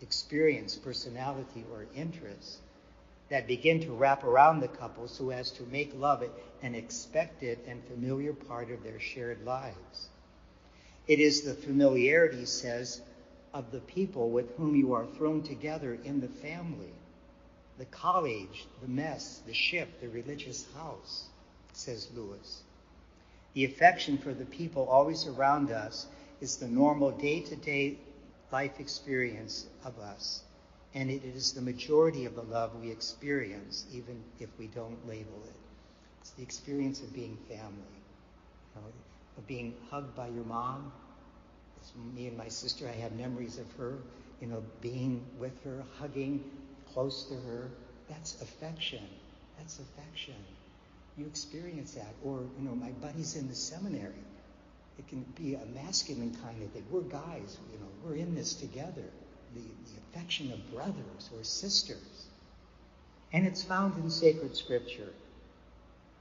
experience, 0.00 0.76
personality, 0.76 1.64
or 1.72 1.86
interest 1.96 2.58
that 3.30 3.46
begin 3.46 3.80
to 3.80 3.92
wrap 3.92 4.22
around 4.24 4.60
the 4.60 4.68
couple 4.68 5.08
so 5.08 5.30
as 5.30 5.50
to 5.50 5.62
make 5.64 5.92
love 5.94 6.22
an 6.62 6.74
expected 6.74 7.58
and 7.66 7.82
familiar 7.84 8.32
part 8.32 8.70
of 8.70 8.82
their 8.82 9.00
shared 9.00 9.44
lives. 9.44 10.08
It 11.08 11.18
is 11.18 11.42
the 11.42 11.54
familiarity, 11.54 12.44
says, 12.44 13.00
of 13.52 13.72
the 13.72 13.80
people 13.80 14.30
with 14.30 14.54
whom 14.56 14.76
you 14.76 14.92
are 14.92 15.06
thrown 15.06 15.42
together 15.42 15.98
in 16.04 16.20
the 16.20 16.28
family, 16.28 16.92
the 17.78 17.86
college, 17.86 18.66
the 18.82 18.88
mess, 18.88 19.42
the 19.46 19.54
ship, 19.54 20.00
the 20.00 20.08
religious 20.08 20.66
house, 20.76 21.24
says 21.72 22.08
Lewis. 22.14 22.62
The 23.54 23.64
affection 23.64 24.18
for 24.18 24.32
the 24.34 24.44
people 24.46 24.88
always 24.88 25.26
around 25.26 25.70
us 25.70 26.06
is 26.40 26.56
the 26.56 26.68
normal 26.68 27.10
day 27.12 27.40
to 27.40 27.56
day 27.56 27.98
life 28.52 28.80
experience 28.80 29.66
of 29.84 29.98
us 29.98 30.42
and 30.94 31.10
it 31.10 31.24
is 31.24 31.52
the 31.52 31.60
majority 31.60 32.24
of 32.24 32.34
the 32.34 32.42
love 32.42 32.74
we 32.74 32.90
experience, 32.90 33.86
even 33.92 34.22
if 34.38 34.48
we 34.58 34.66
don't 34.68 35.06
label 35.06 35.42
it. 35.46 35.56
It's 36.20 36.30
the 36.30 36.42
experience 36.42 37.02
of 37.02 37.12
being 37.12 37.36
family, 37.48 38.02
you 38.74 38.80
know, 38.80 38.86
of 39.36 39.46
being 39.46 39.74
hugged 39.90 40.14
by 40.14 40.28
your 40.28 40.44
mom. 40.44 40.92
It's 41.78 41.92
me 42.14 42.26
and 42.28 42.36
my 42.36 42.48
sister, 42.48 42.88
I 42.88 42.92
have 43.00 43.12
memories 43.12 43.58
of 43.58 43.70
her, 43.72 43.98
you 44.40 44.46
know, 44.48 44.62
being 44.80 45.24
with 45.38 45.62
her, 45.64 45.84
hugging 45.98 46.44
close 46.92 47.24
to 47.26 47.34
her. 47.34 47.70
That's 48.08 48.40
affection. 48.40 49.04
That's 49.58 49.78
affection. 49.78 50.34
You 51.18 51.26
experience 51.26 51.92
that. 51.94 52.14
Or, 52.24 52.40
you 52.58 52.68
know, 52.68 52.74
my 52.74 52.90
buddies 52.90 53.36
in 53.36 53.48
the 53.48 53.54
seminary. 53.54 54.24
It 54.98 55.06
can 55.08 55.24
be 55.36 55.54
a 55.54 55.64
masculine 55.74 56.36
kind 56.42 56.62
of 56.62 56.70
thing. 56.70 56.84
We're 56.90 57.02
guys, 57.02 57.58
you 57.72 57.78
know, 57.78 57.88
we're 58.04 58.16
in 58.16 58.34
this 58.34 58.54
together 58.54 59.04
the, 59.54 59.60
the 59.60 59.98
affection 60.10 60.52
of 60.52 60.72
brothers 60.72 61.30
or 61.36 61.42
sisters. 61.42 62.26
And 63.32 63.46
it's 63.46 63.62
found 63.62 63.96
in 64.02 64.10
sacred 64.10 64.56
scripture. 64.56 65.12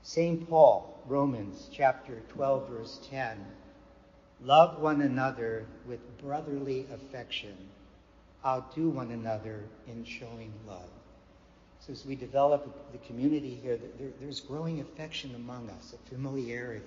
St. 0.04 0.50
Paul, 0.50 1.02
Romans 1.06 1.70
chapter 1.72 2.22
12, 2.30 2.70
verse 2.70 3.00
10. 3.10 3.46
Love 4.44 4.80
one 4.80 5.02
another 5.02 5.66
with 5.88 6.00
brotherly 6.22 6.86
affection. 6.94 7.56
Outdo 8.46 8.90
one 8.90 9.12
another 9.12 9.64
in 9.88 10.06
showing 10.06 10.54
love. 10.68 10.90
So 11.88 11.94
as 11.94 12.06
we 12.06 12.16
develop 12.16 12.92
the 12.92 12.98
community 13.08 13.58
here, 13.64 13.80
there, 13.98 14.10
there's 14.20 14.42
growing 14.42 14.82
affection 14.82 15.34
among 15.36 15.70
us, 15.70 15.94
a 15.94 16.10
familiarity. 16.10 16.84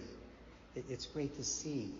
It, 0.74 0.84
it's 0.90 1.06
great 1.06 1.34
to 1.38 1.44
see 1.44 1.90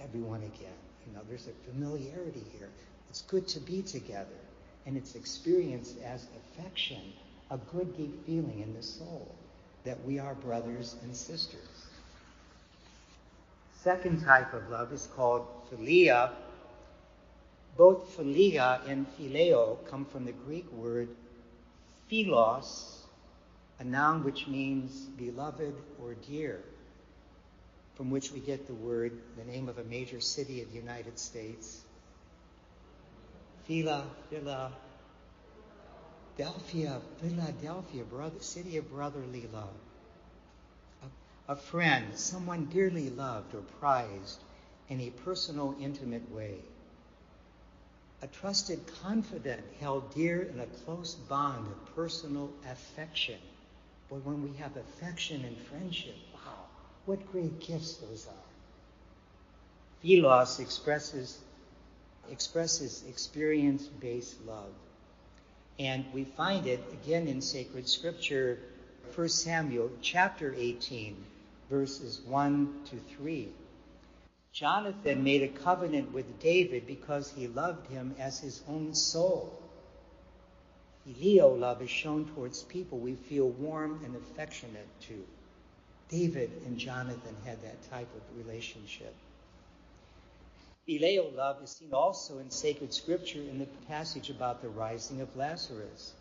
everyone 0.00 0.40
again. 0.40 0.72
You 1.06 1.12
know, 1.14 1.20
there's 1.28 1.48
a 1.48 1.70
familiarity 1.70 2.42
here. 2.58 2.70
It's 3.10 3.20
good 3.22 3.46
to 3.48 3.60
be 3.60 3.82
together, 3.82 4.40
and 4.86 4.96
it's 4.96 5.16
experienced 5.16 5.96
as 6.02 6.26
affection, 6.54 7.12
a 7.50 7.58
good 7.58 7.94
deep 7.94 8.24
feeling 8.24 8.62
in 8.62 8.72
the 8.74 8.82
soul 8.82 9.34
that 9.84 10.02
we 10.06 10.18
are 10.18 10.34
brothers 10.34 10.96
and 11.02 11.14
sisters. 11.14 11.86
Second 13.82 14.24
type 14.24 14.54
of 14.54 14.66
love 14.70 14.94
is 14.94 15.08
called 15.14 15.46
philia. 15.70 16.30
Both 17.76 18.16
philia 18.16 18.80
and 18.88 19.06
phileo 19.14 19.76
come 19.90 20.06
from 20.06 20.24
the 20.24 20.32
Greek 20.32 20.72
word 20.72 21.08
philos, 22.08 23.04
a 23.78 23.84
noun 23.84 24.24
which 24.24 24.46
means 24.46 24.92
beloved 24.92 25.74
or 26.02 26.14
dear, 26.14 26.60
from 27.94 28.10
which 28.10 28.32
we 28.32 28.40
get 28.40 28.66
the 28.66 28.74
word, 28.74 29.12
the 29.36 29.44
name 29.44 29.68
of 29.68 29.78
a 29.78 29.84
major 29.84 30.20
city 30.20 30.62
of 30.62 30.70
the 30.70 30.76
United 30.76 31.18
States, 31.18 31.82
Phila, 33.64 34.04
Phila, 34.30 34.72
Philadelphia, 36.36 37.00
Philadelphia, 37.20 38.04
brother, 38.04 38.38
city 38.40 38.76
of 38.76 38.90
brotherly 38.90 39.48
love. 39.52 39.74
A, 41.48 41.52
a 41.52 41.56
friend, 41.56 42.14
someone 42.14 42.66
dearly 42.66 43.10
loved 43.10 43.54
or 43.54 43.62
prized 43.80 44.38
in 44.88 45.00
a 45.00 45.10
personal, 45.10 45.74
intimate 45.80 46.30
way. 46.30 46.58
A 48.22 48.26
trusted 48.28 48.80
confidant 49.02 49.62
held 49.78 50.14
dear 50.14 50.42
in 50.42 50.60
a 50.60 50.66
close 50.84 51.14
bond 51.14 51.66
of 51.66 51.94
personal 51.94 52.50
affection. 52.70 53.38
But 54.08 54.24
when 54.24 54.42
we 54.42 54.56
have 54.56 54.76
affection 54.76 55.44
and 55.44 55.56
friendship, 55.58 56.14
wow, 56.34 56.64
what 57.04 57.30
great 57.30 57.60
gifts 57.60 57.96
those 57.96 58.26
are. 58.26 58.46
Philos 60.02 60.60
expresses 60.60 61.38
expresses 62.30 63.04
experience 63.08 63.86
based 63.86 64.44
love. 64.46 64.72
And 65.78 66.04
we 66.12 66.24
find 66.24 66.66
it 66.66 66.82
again 66.92 67.28
in 67.28 67.40
sacred 67.42 67.88
scripture, 67.88 68.58
1 69.14 69.28
Samuel 69.28 69.90
chapter 70.00 70.54
18, 70.56 71.16
verses 71.70 72.20
1 72.26 72.74
to 72.86 72.96
3. 73.16 73.48
Jonathan 74.56 75.22
made 75.22 75.42
a 75.42 75.48
covenant 75.48 76.14
with 76.14 76.40
David 76.40 76.86
because 76.86 77.30
he 77.30 77.46
loved 77.46 77.86
him 77.90 78.14
as 78.18 78.40
his 78.40 78.62
own 78.66 78.94
soul. 78.94 79.52
Phileo 81.06 81.60
love 81.60 81.82
is 81.82 81.90
shown 81.90 82.24
towards 82.24 82.62
people 82.62 82.98
we 82.98 83.16
feel 83.16 83.50
warm 83.50 84.00
and 84.02 84.16
affectionate 84.16 84.88
to. 85.02 85.22
David 86.08 86.50
and 86.64 86.78
Jonathan 86.78 87.36
had 87.44 87.62
that 87.62 87.90
type 87.90 88.08
of 88.16 88.46
relationship. 88.46 89.14
Phileo 90.88 91.36
love 91.36 91.62
is 91.62 91.72
seen 91.72 91.92
also 91.92 92.38
in 92.38 92.50
sacred 92.50 92.94
scripture 92.94 93.42
in 93.42 93.58
the 93.58 93.68
passage 93.88 94.30
about 94.30 94.62
the 94.62 94.70
rising 94.70 95.20
of 95.20 95.36
Lazarus. 95.36 96.14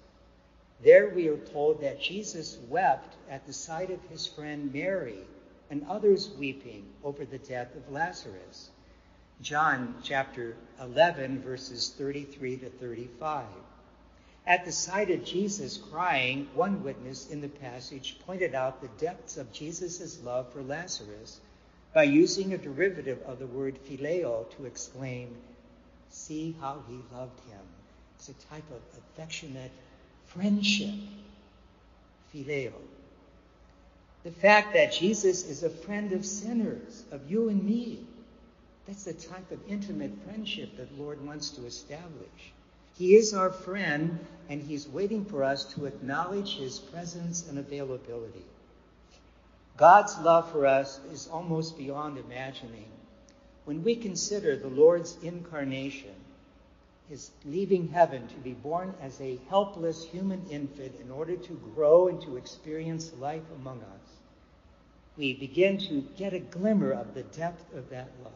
There 0.84 1.08
we 1.08 1.30
are 1.30 1.38
told 1.38 1.80
that 1.84 2.02
Jesus 2.02 2.58
wept 2.68 3.16
at 3.30 3.48
the 3.48 3.54
sight 3.54 3.92
of 3.92 4.02
his 4.10 4.28
friend 4.28 4.74
Mary 4.74 5.24
and 5.70 5.86
others 5.90 6.30
weeping 6.38 6.86
over 7.04 7.26
the 7.26 7.38
death 7.38 7.76
of 7.76 7.92
Lazarus. 7.92 8.70
John 9.42 9.96
chapter 10.04 10.56
11, 10.82 11.42
verses 11.42 11.94
33 11.98 12.58
to 12.58 12.70
35. 12.70 13.46
At 14.48 14.64
the 14.64 14.72
sight 14.72 15.10
of 15.10 15.26
Jesus 15.26 15.78
crying, 15.78 16.48
one 16.54 16.84
witness 16.84 17.30
in 17.30 17.42
the 17.42 17.50
passage 17.50 18.18
pointed 18.26 18.54
out 18.54 18.82
the 18.82 19.04
depths 19.04 19.38
of 19.38 19.52
Jesus' 19.52 20.22
love 20.24 20.52
for 20.54 20.62
Lazarus 20.62 21.40
by 21.94 22.04
using 22.04 22.54
a 22.54 22.58
derivative 22.58 23.22
of 23.26 23.40
the 23.40 23.48
word 23.48 23.80
phileo 23.86 24.50
to 24.56 24.66
exclaim, 24.66 25.36
See 26.10 26.56
how 26.62 26.84
he 26.88 27.00
loved 27.14 27.40
him. 27.50 27.60
It's 28.16 28.30
a 28.30 28.34
type 28.50 28.70
of 28.72 28.82
affectionate 28.98 29.72
friendship, 30.28 30.94
phileo. 32.34 32.74
The 34.26 34.32
fact 34.32 34.74
that 34.74 34.92
Jesus 34.92 35.48
is 35.48 35.62
a 35.62 35.70
friend 35.70 36.12
of 36.12 36.26
sinners, 36.26 37.04
of 37.12 37.30
you 37.30 37.50
and 37.50 37.64
me, 37.64 38.00
that's 38.88 39.04
the 39.04 39.14
type 39.14 39.52
of 39.52 39.60
intimate 39.70 40.14
friendship 40.26 40.76
that 40.78 40.98
Lord 40.98 41.24
wants 41.24 41.52
to 41.52 41.66
establish. 41.68 42.52
He 42.98 43.16
is 43.16 43.36
our 43.36 43.52
friend, 43.52 44.18
and 44.50 44.64
He's 44.64 44.88
waiting 44.88 45.26
for 45.26 45.44
us 45.44 45.66
to 45.76 45.86
acknowledge 45.86 46.58
His 46.58 46.80
presence 46.80 47.48
and 47.48 47.60
availability. 47.60 48.46
God's 49.78 50.18
love 50.18 50.52
for 50.52 50.66
us 50.66 51.00
is 51.14 51.28
almost 51.28 51.78
beyond 51.78 52.18
imagining. 52.18 52.90
When 53.66 53.84
we 53.84 53.96
consider 53.96 54.56
the 54.56 54.70
Lord's 54.70 55.18
incarnation, 55.22 56.16
His 57.10 57.32
leaving 57.46 57.90
heaven 57.90 58.28
to 58.28 58.36
be 58.36 58.54
born 58.54 58.94
as 59.02 59.22
a 59.22 59.40
helpless 59.50 60.06
human 60.06 60.44
infant 60.50 60.96
in 61.00 61.12
order 61.12 61.36
to 61.36 61.54
grow 61.76 62.08
and 62.08 62.22
to 62.24 62.38
experience 62.38 63.14
life 63.20 63.44
among 63.60 63.82
us, 63.82 64.10
we 65.18 65.34
begin 65.34 65.78
to 65.78 66.02
get 66.18 66.34
a 66.34 66.40
glimmer 66.40 66.92
of 66.92 67.14
the 67.14 67.24
depth 67.24 67.74
of 67.76 67.90
that 67.90 68.10
love 68.24 68.34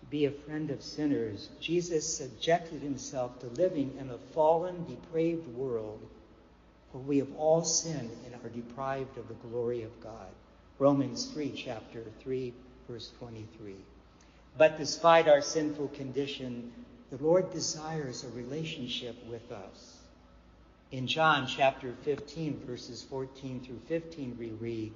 To 0.00 0.06
be 0.06 0.26
a 0.26 0.30
friend 0.30 0.70
of 0.70 0.82
sinners, 0.82 1.48
Jesus 1.60 2.16
subjected 2.16 2.82
himself 2.82 3.38
to 3.40 3.46
living 3.46 3.96
in 3.98 4.10
a 4.10 4.18
fallen, 4.18 4.84
depraved 4.84 5.48
world 5.56 6.00
where 6.92 7.02
we 7.02 7.18
have 7.18 7.34
all 7.36 7.64
sinned 7.64 8.10
and 8.24 8.34
are 8.44 8.48
deprived 8.50 9.16
of 9.16 9.28
the 9.28 9.48
glory 9.48 9.82
of 9.82 10.00
God. 10.02 10.28
Romans 10.78 11.26
3, 11.26 11.52
chapter 11.52 12.04
3, 12.20 12.52
verse 12.88 13.12
23. 13.18 13.76
But 14.56 14.78
despite 14.78 15.28
our 15.28 15.40
sinful 15.40 15.88
condition, 15.88 16.72
the 17.10 17.22
Lord 17.22 17.52
desires 17.52 18.24
a 18.24 18.28
relationship 18.28 19.16
with 19.26 19.50
us. 19.50 19.98
In 20.90 21.06
John 21.06 21.46
chapter 21.46 21.94
15, 22.02 22.60
verses 22.66 23.02
14 23.02 23.60
through 23.60 23.80
15, 23.88 24.36
we 24.38 24.50
read, 24.50 24.92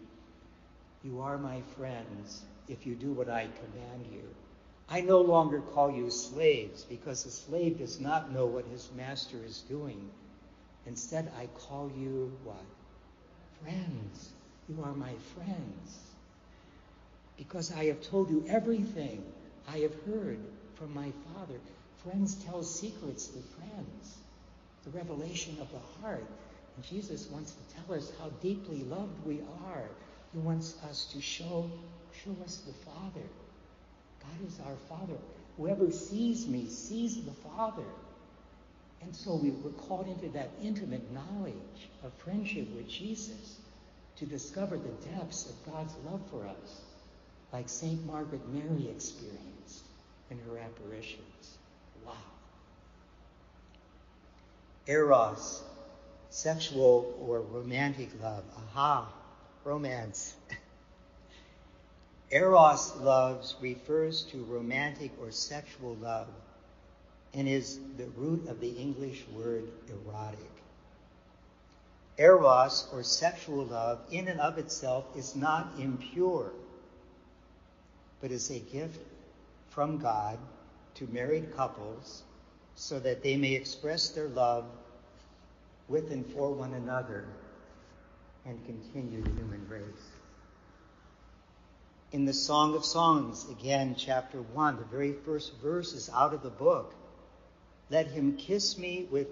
You 1.02 1.22
are 1.22 1.38
my 1.38 1.62
friends 1.76 2.42
if 2.68 2.86
you 2.86 2.94
do 2.94 3.12
what 3.12 3.30
I 3.30 3.48
command 3.48 4.06
you. 4.12 4.22
I 4.88 5.00
no 5.00 5.20
longer 5.20 5.60
call 5.60 5.90
you 5.90 6.10
slaves 6.10 6.84
because 6.84 7.24
a 7.24 7.30
slave 7.30 7.78
does 7.78 7.98
not 7.98 8.32
know 8.32 8.46
what 8.46 8.66
his 8.66 8.90
master 8.94 9.38
is 9.44 9.64
doing. 9.68 10.10
Instead, 10.84 11.32
I 11.38 11.46
call 11.46 11.90
you 11.96 12.36
what? 12.44 12.64
Friends. 13.62 14.30
You 14.68 14.82
are 14.84 14.92
my 14.92 15.14
friends. 15.34 16.00
Because 17.36 17.72
I 17.72 17.86
have 17.86 18.02
told 18.02 18.30
you 18.30 18.44
everything 18.48 19.24
I 19.68 19.78
have 19.78 19.94
heard 20.04 20.38
from 20.74 20.94
my 20.94 21.12
Father. 21.32 21.58
Friends 22.04 22.34
tell 22.44 22.62
secrets 22.62 23.26
to 23.28 23.38
friends. 23.58 24.16
The 24.84 24.90
revelation 24.90 25.56
of 25.60 25.68
the 25.72 26.00
heart. 26.00 26.26
And 26.76 26.84
Jesus 26.84 27.26
wants 27.28 27.52
to 27.52 27.74
tell 27.74 27.96
us 27.96 28.12
how 28.20 28.28
deeply 28.42 28.84
loved 28.84 29.26
we 29.26 29.40
are. 29.66 29.84
He 30.32 30.38
wants 30.38 30.76
us 30.88 31.06
to 31.12 31.20
show, 31.20 31.70
show 32.24 32.36
us 32.44 32.58
the 32.58 32.72
Father. 32.90 33.26
God 34.20 34.46
is 34.46 34.60
our 34.66 34.76
Father. 34.88 35.18
Whoever 35.56 35.90
sees 35.90 36.46
me 36.46 36.68
sees 36.68 37.24
the 37.24 37.32
Father. 37.32 37.86
And 39.02 39.14
so 39.14 39.36
we 39.36 39.50
were 39.50 39.70
called 39.70 40.08
into 40.08 40.28
that 40.30 40.50
intimate 40.62 41.12
knowledge 41.12 41.88
of 42.04 42.12
friendship 42.14 42.68
with 42.74 42.88
Jesus 42.88 43.58
to 44.16 44.26
discover 44.26 44.76
the 44.76 45.10
depths 45.10 45.50
of 45.50 45.72
God's 45.72 45.94
love 46.10 46.22
for 46.30 46.46
us, 46.46 46.80
like 47.52 47.68
St. 47.68 48.04
Margaret 48.06 48.48
Mary 48.48 48.88
experienced 48.88 49.55
in 50.30 50.38
her 50.40 50.58
apparitions. 50.58 51.58
Wow. 52.04 52.12
Eros, 54.86 55.62
sexual 56.30 57.14
or 57.20 57.40
romantic 57.40 58.10
love. 58.22 58.44
Aha, 58.56 59.08
romance. 59.64 60.34
Eros 62.30 62.96
loves 62.96 63.54
refers 63.60 64.24
to 64.24 64.42
romantic 64.44 65.12
or 65.20 65.30
sexual 65.30 65.94
love 65.96 66.28
and 67.34 67.46
is 67.46 67.78
the 67.96 68.06
root 68.16 68.48
of 68.48 68.60
the 68.60 68.70
English 68.70 69.24
word 69.32 69.64
erotic. 69.88 70.50
Eros 72.18 72.88
or 72.92 73.02
sexual 73.02 73.64
love 73.66 74.00
in 74.10 74.26
and 74.28 74.40
of 74.40 74.58
itself 74.58 75.04
is 75.16 75.36
not 75.36 75.72
impure, 75.78 76.50
but 78.20 78.30
is 78.30 78.50
a 78.50 78.58
gift 78.58 78.98
from 79.76 79.98
God 79.98 80.38
to 80.94 81.06
married 81.12 81.56
couples 81.56 82.24
so 82.74 82.98
that 82.98 83.22
they 83.22 83.36
may 83.36 83.52
express 83.52 84.08
their 84.08 84.28
love 84.28 84.64
with 85.86 86.10
and 86.10 86.26
for 86.26 86.52
one 86.52 86.74
another 86.74 87.28
and 88.44 88.58
continue 88.66 89.22
the 89.22 89.30
human 89.30 89.68
race 89.68 90.10
in 92.12 92.24
the 92.24 92.32
Song 92.32 92.74
of 92.74 92.84
Songs, 92.84 93.46
again, 93.50 93.94
chapter 93.96 94.40
1, 94.40 94.78
the 94.78 94.84
very 94.84 95.12
first 95.12 95.52
verse 95.60 95.92
is 95.92 96.08
out 96.14 96.32
of 96.32 96.42
the 96.42 96.50
book. 96.50 96.94
Let 97.90 98.06
him 98.06 98.36
kiss 98.36 98.78
me 98.78 99.06
with 99.10 99.28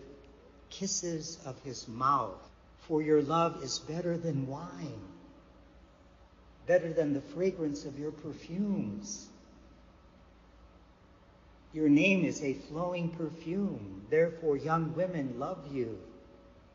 kisses 0.71 1.39
of 1.47 1.59
his 1.63 1.87
mouth, 1.89 2.47
for 2.81 3.01
your 3.01 3.23
love 3.23 3.63
is 3.63 3.79
better 3.79 4.19
than 4.19 4.49
wine, 4.49 5.01
better 6.67 6.93
than 6.93 7.15
the 7.15 7.21
fragrance 7.21 7.85
of 7.85 7.99
your 7.99 8.13
perfumes. 8.13 9.29
Your 11.75 11.91
name 11.91 12.25
is 12.25 12.43
a 12.43 12.55
flowing 12.55 13.11
perfume, 13.11 14.07
therefore, 14.09 14.57
young 14.57 14.95
women 14.95 15.35
love 15.39 15.59
you. 15.71 15.99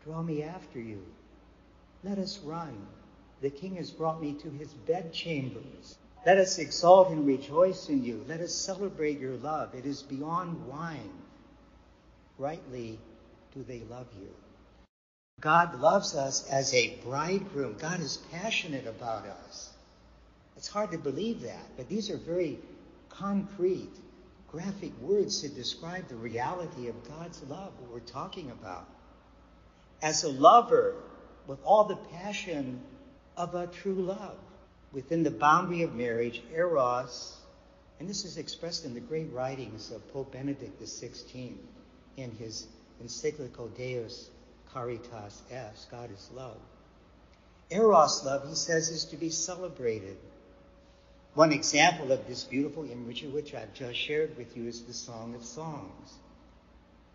Draw 0.03 0.21
me 0.21 0.43
after 0.43 0.79
you. 0.79 1.03
Let 2.03 2.19
us 2.19 2.37
run 2.39 2.87
the 3.41 3.49
king 3.49 3.75
has 3.77 3.91
brought 3.91 4.21
me 4.21 4.33
to 4.33 4.49
his 4.49 4.73
bedchambers. 4.73 5.97
Let 6.25 6.37
us 6.37 6.59
exalt 6.59 7.09
and 7.09 7.25
rejoice 7.25 7.87
in 7.87 8.03
you. 8.03 8.25
Let 8.27 8.41
us 8.41 8.53
celebrate 8.53 9.19
your 9.19 9.37
love. 9.37 9.73
It 9.73 9.85
is 9.85 10.03
beyond 10.03 10.67
wine. 10.67 11.13
Rightly 12.37 12.99
do 13.53 13.63
they 13.63 13.81
love 13.89 14.07
you. 14.19 14.29
God 15.39 15.79
loves 15.79 16.15
us 16.15 16.47
as 16.49 16.73
a 16.73 16.97
bridegroom. 17.05 17.77
God 17.79 18.01
is 18.01 18.17
passionate 18.31 18.87
about 18.87 19.25
us. 19.25 19.71
It's 20.57 20.67
hard 20.67 20.91
to 20.91 20.97
believe 20.97 21.41
that, 21.41 21.65
but 21.77 21.87
these 21.87 22.09
are 22.09 22.17
very 22.17 22.59
concrete, 23.07 23.93
graphic 24.51 24.91
words 25.01 25.41
to 25.41 25.49
describe 25.49 26.07
the 26.07 26.15
reality 26.15 26.87
of 26.87 27.07
God's 27.07 27.41
love, 27.43 27.73
what 27.79 27.91
we're 27.91 27.99
talking 27.99 28.51
about. 28.51 28.87
As 30.01 30.23
a 30.23 30.29
lover, 30.29 30.95
with 31.47 31.59
all 31.63 31.85
the 31.85 31.95
passion 31.95 32.79
of 33.35 33.55
a 33.55 33.67
true 33.67 33.95
love. 33.95 34.37
Within 34.91 35.23
the 35.23 35.31
boundary 35.31 35.83
of 35.83 35.95
marriage, 35.95 36.41
eros, 36.53 37.37
and 37.99 38.09
this 38.09 38.25
is 38.25 38.37
expressed 38.37 38.85
in 38.85 38.93
the 38.93 38.99
great 38.99 39.31
writings 39.31 39.91
of 39.91 40.07
Pope 40.13 40.31
Benedict 40.33 40.81
XVI 40.81 41.53
in 42.17 42.31
his 42.31 42.67
encyclical 43.01 43.67
Deus 43.69 44.29
Caritas 44.73 45.41
Est, 45.51 45.89
God 45.89 46.11
is 46.11 46.29
love. 46.33 46.57
Eros 47.71 48.23
love, 48.25 48.47
he 48.47 48.55
says, 48.55 48.89
is 48.89 49.05
to 49.05 49.17
be 49.17 49.29
celebrated. 49.29 50.17
One 51.35 51.51
example 51.51 52.11
of 52.11 52.27
this 52.27 52.43
beautiful 52.43 52.89
imagery, 52.89 53.29
which 53.29 53.53
I've 53.53 53.73
just 53.73 53.97
shared 53.97 54.35
with 54.37 54.57
you, 54.57 54.67
is 54.67 54.83
the 54.83 54.93
Song 54.93 55.35
of 55.35 55.43
Songs 55.43 56.15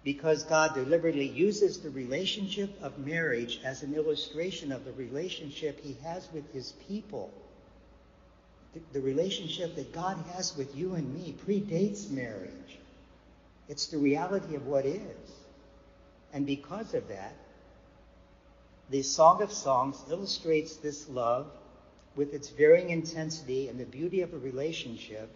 because 0.04 0.44
God 0.44 0.74
deliberately 0.74 1.26
uses 1.26 1.80
the 1.80 1.88
relationship 1.90 2.70
of 2.82 2.98
marriage 2.98 3.60
as 3.64 3.82
an 3.82 3.94
illustration 3.94 4.70
of 4.70 4.84
the 4.84 4.92
relationship 4.92 5.80
he 5.80 5.96
has 6.04 6.28
with 6.32 6.52
his 6.52 6.72
people. 6.86 7.32
The, 8.92 9.00
relationship 9.00 9.76
that 9.76 9.94
God 9.94 10.18
has 10.34 10.56
with 10.56 10.76
you 10.76 10.94
and 10.94 11.14
me 11.14 11.34
predates 11.46 12.10
marriage. 12.10 12.78
It's 13.68 13.86
the 13.86 13.98
reality 13.98 14.56
of 14.56 14.66
what 14.66 14.84
is. 14.84 15.30
And 16.32 16.44
because 16.44 16.92
of 16.92 17.08
that, 17.08 17.34
the 18.90 19.02
Song 19.02 19.42
of 19.42 19.52
Songs 19.52 19.96
illustrates 20.10 20.76
this 20.76 21.08
love 21.08 21.46
with 22.16 22.34
its 22.34 22.50
varying 22.50 22.90
intensity 22.90 23.68
and 23.68 23.78
the 23.78 23.84
beauty 23.84 24.20
of 24.20 24.32
a 24.32 24.38
relationship 24.38 25.30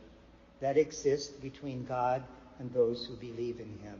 that 0.61 0.77
exists 0.77 1.33
between 1.33 1.85
God 1.85 2.23
and 2.59 2.73
those 2.73 3.07
who 3.07 3.15
believe 3.17 3.61
in 3.61 3.79
Him. 3.83 3.99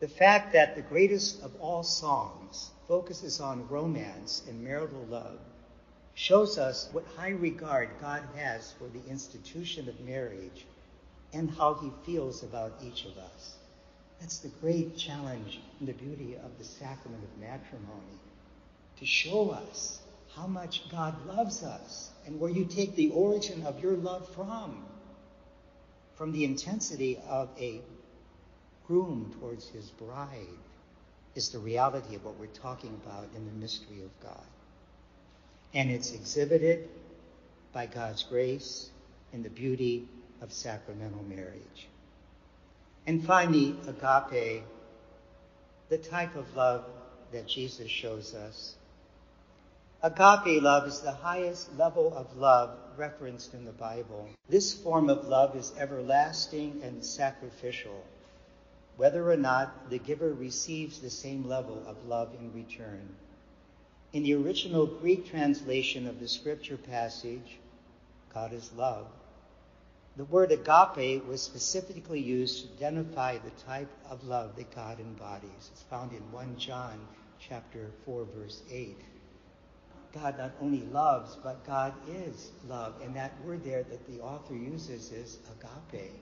The 0.00 0.08
fact 0.08 0.52
that 0.52 0.76
the 0.76 0.82
greatest 0.82 1.42
of 1.42 1.52
all 1.60 1.82
songs 1.82 2.70
focuses 2.86 3.40
on 3.40 3.68
romance 3.68 4.42
and 4.48 4.62
marital 4.62 5.04
love 5.10 5.38
shows 6.14 6.58
us 6.58 6.88
what 6.92 7.04
high 7.16 7.30
regard 7.30 7.88
God 8.00 8.22
has 8.36 8.72
for 8.72 8.88
the 8.88 9.08
institution 9.08 9.88
of 9.88 10.00
marriage 10.00 10.66
and 11.32 11.50
how 11.50 11.74
He 11.74 11.90
feels 12.04 12.42
about 12.42 12.80
each 12.82 13.04
of 13.04 13.18
us. 13.18 13.56
That's 14.20 14.38
the 14.38 14.48
great 14.60 14.96
challenge 14.96 15.60
and 15.78 15.88
the 15.88 15.92
beauty 15.92 16.34
of 16.36 16.58
the 16.58 16.64
sacrament 16.64 17.22
of 17.22 17.40
matrimony 17.40 18.18
to 18.98 19.06
show 19.06 19.50
us 19.50 20.00
how 20.38 20.46
much 20.46 20.88
God 20.90 21.14
loves 21.26 21.62
us 21.62 22.10
and 22.26 22.38
where 22.38 22.50
you 22.50 22.64
take 22.64 22.94
the 22.94 23.10
origin 23.10 23.66
of 23.66 23.82
your 23.82 23.96
love 23.96 24.28
from. 24.34 24.84
From 26.14 26.32
the 26.32 26.44
intensity 26.44 27.18
of 27.28 27.48
a 27.58 27.80
groom 28.86 29.34
towards 29.40 29.68
his 29.68 29.90
bride 29.90 30.46
is 31.34 31.50
the 31.50 31.58
reality 31.58 32.14
of 32.14 32.24
what 32.24 32.38
we're 32.38 32.46
talking 32.46 33.00
about 33.04 33.28
in 33.36 33.46
the 33.46 33.52
mystery 33.52 34.02
of 34.02 34.20
God. 34.20 34.46
And 35.74 35.90
it's 35.90 36.12
exhibited 36.12 36.88
by 37.72 37.86
God's 37.86 38.22
grace 38.22 38.90
in 39.32 39.42
the 39.42 39.50
beauty 39.50 40.08
of 40.40 40.52
sacramental 40.52 41.22
marriage. 41.24 41.88
And 43.06 43.24
finally, 43.24 43.76
agape, 43.86 44.62
the 45.88 45.98
type 45.98 46.36
of 46.36 46.56
love 46.56 46.84
that 47.32 47.46
Jesus 47.46 47.90
shows 47.90 48.34
us. 48.34 48.74
Agape 50.00 50.62
love 50.62 50.86
is 50.86 51.00
the 51.00 51.10
highest 51.10 51.76
level 51.76 52.14
of 52.14 52.36
love 52.36 52.78
referenced 52.96 53.52
in 53.52 53.64
the 53.64 53.72
Bible. 53.72 54.28
This 54.48 54.72
form 54.72 55.10
of 55.10 55.26
love 55.26 55.56
is 55.56 55.72
everlasting 55.76 56.80
and 56.84 57.04
sacrificial, 57.04 58.04
whether 58.96 59.28
or 59.28 59.36
not 59.36 59.90
the 59.90 59.98
giver 59.98 60.32
receives 60.32 61.00
the 61.00 61.10
same 61.10 61.48
level 61.48 61.82
of 61.86 62.06
love 62.06 62.32
in 62.38 62.52
return. 62.52 63.08
In 64.12 64.22
the 64.22 64.34
original 64.34 64.86
Greek 64.86 65.26
translation 65.26 66.06
of 66.06 66.20
the 66.20 66.28
scripture 66.28 66.76
passage, 66.76 67.58
God 68.32 68.52
is 68.52 68.70
love, 68.74 69.08
the 70.18 70.24
word 70.24 70.50
agape 70.50 71.24
was 71.26 71.42
specifically 71.42 72.20
used 72.20 72.66
to 72.66 72.72
identify 72.74 73.38
the 73.38 73.50
type 73.66 73.90
of 74.10 74.24
love 74.24 74.56
that 74.56 74.74
God 74.74 74.98
embodies. 74.98 75.70
It's 75.72 75.82
found 75.82 76.12
in 76.12 76.32
1 76.32 76.56
John 76.56 76.98
chapter 77.40 77.90
4 78.04 78.26
verse 78.36 78.62
8. 78.70 78.96
God 80.12 80.38
not 80.38 80.52
only 80.60 80.82
loves, 80.92 81.36
but 81.42 81.66
God 81.66 81.92
is 82.08 82.50
love. 82.68 82.94
And 83.02 83.14
that 83.16 83.32
word 83.44 83.64
there 83.64 83.82
that 83.82 84.06
the 84.06 84.20
author 84.20 84.54
uses 84.54 85.12
is 85.12 85.38
agape. 85.60 86.12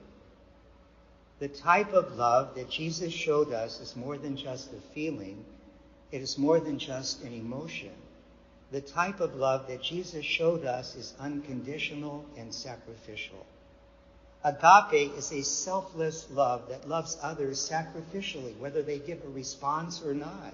The 1.39 1.47
type 1.47 1.93
of 1.93 2.15
love 2.15 2.55
that 2.55 2.69
Jesus 2.69 3.13
showed 3.13 3.53
us 3.53 3.79
is 3.79 3.95
more 3.95 4.17
than 4.17 4.35
just 4.35 4.73
a 4.73 4.93
feeling. 4.93 5.45
It 6.11 6.21
is 6.21 6.37
more 6.37 6.59
than 6.59 6.79
just 6.79 7.23
an 7.23 7.33
emotion. 7.33 7.91
The 8.71 8.81
type 8.81 9.19
of 9.19 9.35
love 9.35 9.67
that 9.67 9.81
Jesus 9.81 10.25
showed 10.25 10.65
us 10.65 10.95
is 10.95 11.13
unconditional 11.19 12.25
and 12.37 12.53
sacrificial. 12.53 13.45
Agape 14.43 15.15
is 15.17 15.31
a 15.31 15.41
selfless 15.43 16.29
love 16.31 16.69
that 16.69 16.87
loves 16.87 17.17
others 17.21 17.69
sacrificially, 17.69 18.57
whether 18.57 18.81
they 18.81 18.99
give 18.99 19.23
a 19.23 19.29
response 19.29 20.03
or 20.03 20.13
not. 20.13 20.53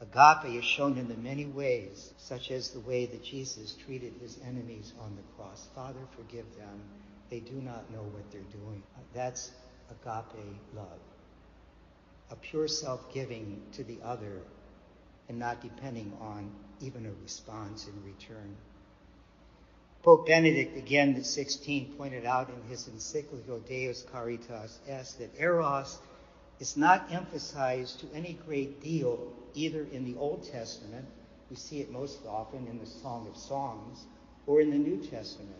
Agape 0.00 0.54
is 0.54 0.64
shown 0.64 0.96
in 0.96 1.08
the 1.08 1.16
many 1.16 1.46
ways, 1.46 2.12
such 2.18 2.50
as 2.52 2.70
the 2.70 2.80
way 2.80 3.06
that 3.06 3.24
Jesus 3.24 3.74
treated 3.74 4.14
his 4.20 4.38
enemies 4.46 4.92
on 5.00 5.16
the 5.16 5.22
cross. 5.36 5.68
Father, 5.74 6.00
forgive 6.16 6.46
them. 6.56 6.80
They 7.30 7.40
do 7.40 7.54
not 7.54 7.90
know 7.90 8.02
what 8.02 8.30
they're 8.30 8.40
doing. 8.42 8.82
Uh, 8.96 9.00
that's 9.12 9.50
agape 9.90 10.56
love. 10.74 11.00
A 12.30 12.36
pure 12.36 12.68
self-giving 12.68 13.60
to 13.72 13.84
the 13.84 13.98
other 14.04 14.42
and 15.28 15.38
not 15.38 15.60
depending 15.60 16.12
on 16.20 16.50
even 16.80 17.06
a 17.06 17.22
response 17.22 17.88
in 17.88 18.04
return. 18.04 18.56
Pope 20.02 20.26
Benedict, 20.26 20.76
again, 20.76 21.14
the 21.14 21.20
16th, 21.20 21.98
pointed 21.98 22.24
out 22.24 22.48
in 22.50 22.70
his 22.70 22.86
encyclical 22.88 23.58
Deus 23.58 24.04
Caritas 24.12 24.78
Est 24.88 25.18
that 25.18 25.30
Eros 25.38 25.98
is 26.60 26.76
not 26.76 27.12
emphasized 27.12 28.00
to 28.00 28.06
any 28.14 28.38
great 28.46 28.82
deal 28.82 29.32
either 29.54 29.86
in 29.92 30.04
the 30.04 30.18
Old 30.18 30.44
Testament, 30.44 31.06
we 31.50 31.56
see 31.56 31.80
it 31.80 31.90
most 31.90 32.20
often 32.26 32.66
in 32.66 32.78
the 32.78 32.86
Song 32.86 33.26
of 33.28 33.36
Songs, 33.36 34.04
or 34.46 34.60
in 34.60 34.70
the 34.70 34.78
New 34.78 34.98
Testament. 34.98 35.54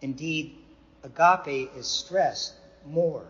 Indeed, 0.00 0.56
agape 1.02 1.70
is 1.76 1.86
stressed 1.86 2.54
more. 2.86 3.26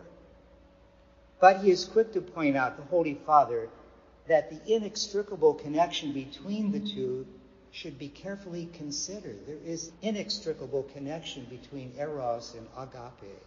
But 1.41 1.61
he 1.61 1.71
is 1.71 1.85
quick 1.85 2.13
to 2.13 2.21
point 2.21 2.57
out, 2.57 2.77
the 2.77 2.83
Holy 2.85 3.15
Father, 3.15 3.69
that 4.27 4.51
the 4.51 4.75
inextricable 4.75 5.55
connection 5.55 6.13
between 6.13 6.73
the 6.73 6.81
two 6.81 7.27
should 7.71 7.99
be 7.99 8.09
carefully 8.09 8.69
considered. 8.73 9.47
There 9.47 9.59
is 9.65 9.93
inextricable 10.03 10.85
connection 10.95 11.45
between 11.51 11.93
eros 11.99 12.55
and 12.57 12.67
agape. 12.77 13.39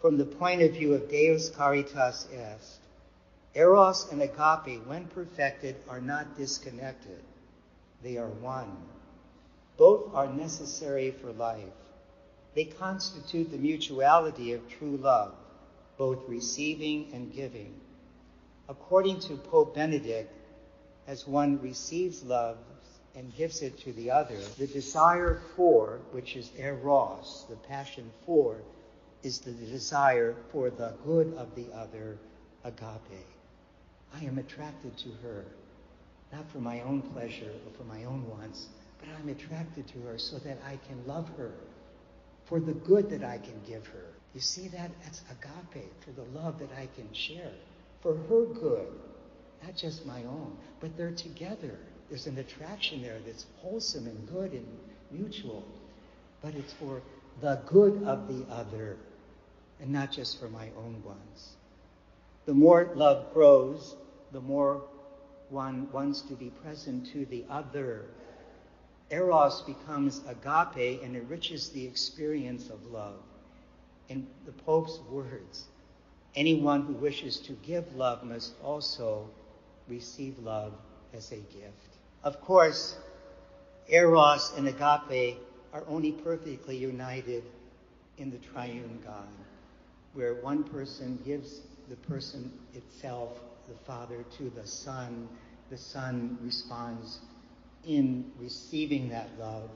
From 0.00 0.16
the 0.16 0.24
point 0.24 0.62
of 0.62 0.72
view 0.72 0.94
of 0.94 1.10
Deus 1.10 1.50
Caritas 1.50 2.26
Est, 2.32 2.78
eros 3.54 4.10
and 4.10 4.22
agape, 4.22 4.86
when 4.86 5.06
perfected, 5.08 5.76
are 5.88 6.00
not 6.00 6.38
disconnected. 6.38 7.22
They 8.02 8.16
are 8.16 8.28
one. 8.28 8.76
Both 9.76 10.14
are 10.14 10.32
necessary 10.32 11.10
for 11.10 11.32
life. 11.32 11.64
They 12.54 12.64
constitute 12.64 13.50
the 13.50 13.58
mutuality 13.58 14.54
of 14.54 14.68
true 14.70 14.96
love, 14.96 15.34
both 15.98 16.26
receiving 16.26 17.10
and 17.12 17.30
giving. 17.32 17.74
According 18.70 19.20
to 19.20 19.36
Pope 19.36 19.74
Benedict, 19.74 20.32
as 21.06 21.28
one 21.28 21.60
receives 21.60 22.24
love, 22.24 22.56
and 23.14 23.34
gives 23.36 23.60
it 23.60 23.78
to 23.80 23.92
the 23.92 24.10
other. 24.10 24.38
The 24.56 24.66
desire 24.66 25.42
for, 25.56 25.98
which 26.12 26.36
is 26.36 26.50
eros, 26.56 27.44
the 27.50 27.56
passion 27.56 28.10
for, 28.24 28.56
is 29.22 29.38
the 29.40 29.52
desire 29.52 30.34
for 30.50 30.70
the 30.70 30.94
good 31.04 31.34
of 31.36 31.54
the 31.54 31.66
other, 31.74 32.18
agape. 32.64 33.26
I 34.14 34.24
am 34.24 34.38
attracted 34.38 34.96
to 34.98 35.08
her, 35.22 35.44
not 36.32 36.50
for 36.50 36.58
my 36.58 36.80
own 36.80 37.02
pleasure 37.02 37.50
or 37.66 37.72
for 37.76 37.84
my 37.84 38.04
own 38.04 38.28
wants, 38.28 38.68
but 38.98 39.08
I'm 39.18 39.28
attracted 39.28 39.86
to 39.88 40.00
her 40.00 40.18
so 40.18 40.38
that 40.38 40.58
I 40.66 40.78
can 40.88 41.06
love 41.06 41.28
her 41.36 41.52
for 42.44 42.60
the 42.60 42.72
good 42.72 43.10
that 43.10 43.22
I 43.22 43.38
can 43.38 43.60
give 43.66 43.86
her. 43.88 44.06
You 44.34 44.40
see 44.40 44.68
that? 44.68 44.90
That's 45.02 45.22
agape, 45.30 45.92
for 46.04 46.12
the 46.12 46.24
love 46.38 46.58
that 46.58 46.70
I 46.76 46.88
can 46.94 47.12
share, 47.12 47.52
for 48.00 48.16
her 48.16 48.44
good, 48.46 48.88
not 49.62 49.76
just 49.76 50.06
my 50.06 50.24
own, 50.24 50.56
but 50.80 50.96
they're 50.96 51.12
together. 51.12 51.78
There's 52.08 52.26
an 52.26 52.38
attraction 52.38 53.02
there 53.02 53.18
that's 53.24 53.46
wholesome 53.58 54.06
and 54.06 54.28
good 54.28 54.52
and 54.52 54.66
mutual, 55.10 55.64
but 56.42 56.54
it's 56.54 56.72
for 56.72 57.02
the 57.40 57.60
good 57.66 58.02
of 58.04 58.28
the 58.28 58.44
other 58.52 58.96
and 59.80 59.90
not 59.90 60.12
just 60.12 60.38
for 60.38 60.48
my 60.48 60.68
own 60.76 61.02
ones. 61.04 61.56
The 62.46 62.54
more 62.54 62.90
love 62.94 63.32
grows, 63.32 63.96
the 64.32 64.40
more 64.40 64.82
one 65.48 65.90
wants 65.92 66.22
to 66.22 66.34
be 66.34 66.50
present 66.62 67.06
to 67.12 67.24
the 67.26 67.44
other. 67.50 68.04
Eros 69.10 69.62
becomes 69.62 70.20
agape 70.28 71.02
and 71.02 71.16
enriches 71.16 71.70
the 71.70 71.84
experience 71.84 72.70
of 72.70 72.86
love. 72.86 73.20
In 74.08 74.26
the 74.46 74.52
Pope's 74.52 75.00
words, 75.10 75.64
anyone 76.34 76.82
who 76.82 76.92
wishes 76.94 77.38
to 77.40 77.52
give 77.52 77.94
love 77.96 78.22
must 78.22 78.54
also 78.62 79.28
receive 79.88 80.38
love 80.38 80.72
as 81.12 81.32
a 81.32 81.36
gift. 81.36 81.98
Of 82.22 82.40
course, 82.40 82.96
Eros 83.88 84.52
and 84.56 84.68
agape 84.68 85.38
are 85.72 85.84
only 85.88 86.12
perfectly 86.12 86.76
united 86.76 87.44
in 88.18 88.30
the 88.30 88.38
triune 88.38 89.00
God, 89.04 89.28
where 90.14 90.34
one 90.34 90.64
person 90.64 91.18
gives 91.24 91.60
the 91.88 91.96
person 91.96 92.52
itself, 92.74 93.40
the 93.68 93.74
Father, 93.86 94.24
to 94.38 94.50
the 94.50 94.66
Son. 94.66 95.28
The 95.70 95.78
Son 95.78 96.38
responds 96.42 97.20
in 97.86 98.30
receiving 98.38 99.08
that 99.10 99.28
love, 99.38 99.70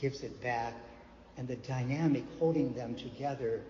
gives 0.00 0.22
it 0.22 0.40
back, 0.42 0.74
and 1.36 1.46
the 1.48 1.56
dynamic 1.56 2.24
holding 2.38 2.72
them 2.74 2.94
together 2.94 3.62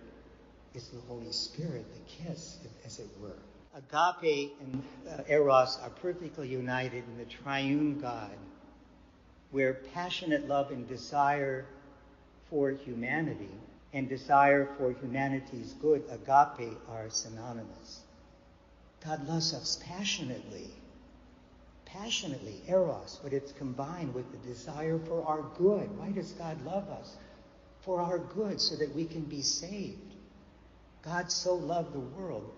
is 0.73 0.87
the 0.89 0.99
Holy 1.01 1.31
Spirit, 1.31 1.85
the 1.93 2.23
kiss, 2.23 2.57
as 2.85 2.99
it 2.99 3.09
were. 3.21 3.35
Agape 3.73 4.53
and 4.61 4.83
uh, 5.09 5.23
Eros 5.27 5.79
are 5.81 5.89
perfectly 5.89 6.47
united 6.47 7.03
in 7.07 7.17
the 7.17 7.25
triune 7.25 7.99
God, 7.99 8.31
where 9.51 9.75
passionate 9.93 10.47
love 10.47 10.71
and 10.71 10.87
desire 10.87 11.65
for 12.49 12.71
humanity 12.71 13.49
and 13.93 14.07
desire 14.07 14.69
for 14.77 14.91
humanity's 14.91 15.73
good, 15.81 16.03
agape, 16.09 16.77
are 16.89 17.09
synonymous. 17.09 18.01
God 19.03 19.27
loves 19.27 19.53
us 19.53 19.81
passionately. 19.85 20.69
Passionately, 21.85 22.61
eros, 22.67 23.19
but 23.21 23.33
it's 23.33 23.51
combined 23.51 24.13
with 24.13 24.31
the 24.31 24.47
desire 24.47 24.97
for 24.99 25.25
our 25.25 25.43
good. 25.57 25.97
Why 25.97 26.11
does 26.11 26.31
God 26.31 26.63
love 26.63 26.87
us? 26.89 27.17
For 27.81 27.99
our 27.99 28.19
good, 28.19 28.61
so 28.61 28.77
that 28.77 28.95
we 28.95 29.05
can 29.05 29.23
be 29.23 29.41
saved. 29.41 30.15
God 31.03 31.31
so 31.31 31.55
loved 31.55 31.93
the 31.93 31.99
world. 31.99 32.49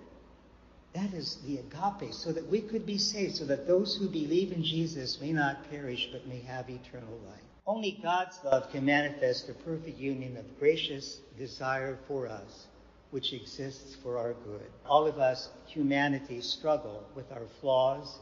That 0.93 1.13
is 1.13 1.38
the 1.48 1.58
agape, 1.58 2.13
so 2.13 2.32
that 2.32 2.48
we 2.48 2.62
could 2.62 2.86
be 2.86 3.00
saved, 3.00 3.38
so 3.38 3.46
that 3.46 3.65
those 3.65 3.96
who 3.96 4.08
believe 4.08 4.52
in 4.52 4.63
Jesus 4.63 5.19
may 5.19 5.32
not 5.32 5.67
perish, 5.72 6.10
but 6.12 6.28
may 6.28 6.41
have 6.41 6.69
eternal 6.69 7.17
life. 7.28 7.52
Only 7.65 7.99
God's 8.04 8.39
love 8.43 8.69
can 8.71 8.86
manifest 8.86 9.47
a 9.49 9.54
perfect 9.54 9.97
union 9.97 10.36
of 10.38 10.60
gracious 10.60 11.19
desire 11.38 11.97
for 12.08 12.28
us 12.28 12.67
which 13.13 13.32
exists 13.32 13.95
for 13.95 14.17
our 14.17 14.34
good. 14.34 14.71
All 14.88 15.06
of 15.06 15.19
us, 15.19 15.49
humanity, 15.67 16.41
struggle 16.41 17.04
with 17.13 17.32
our 17.32 17.45
flaws, 17.62 18.17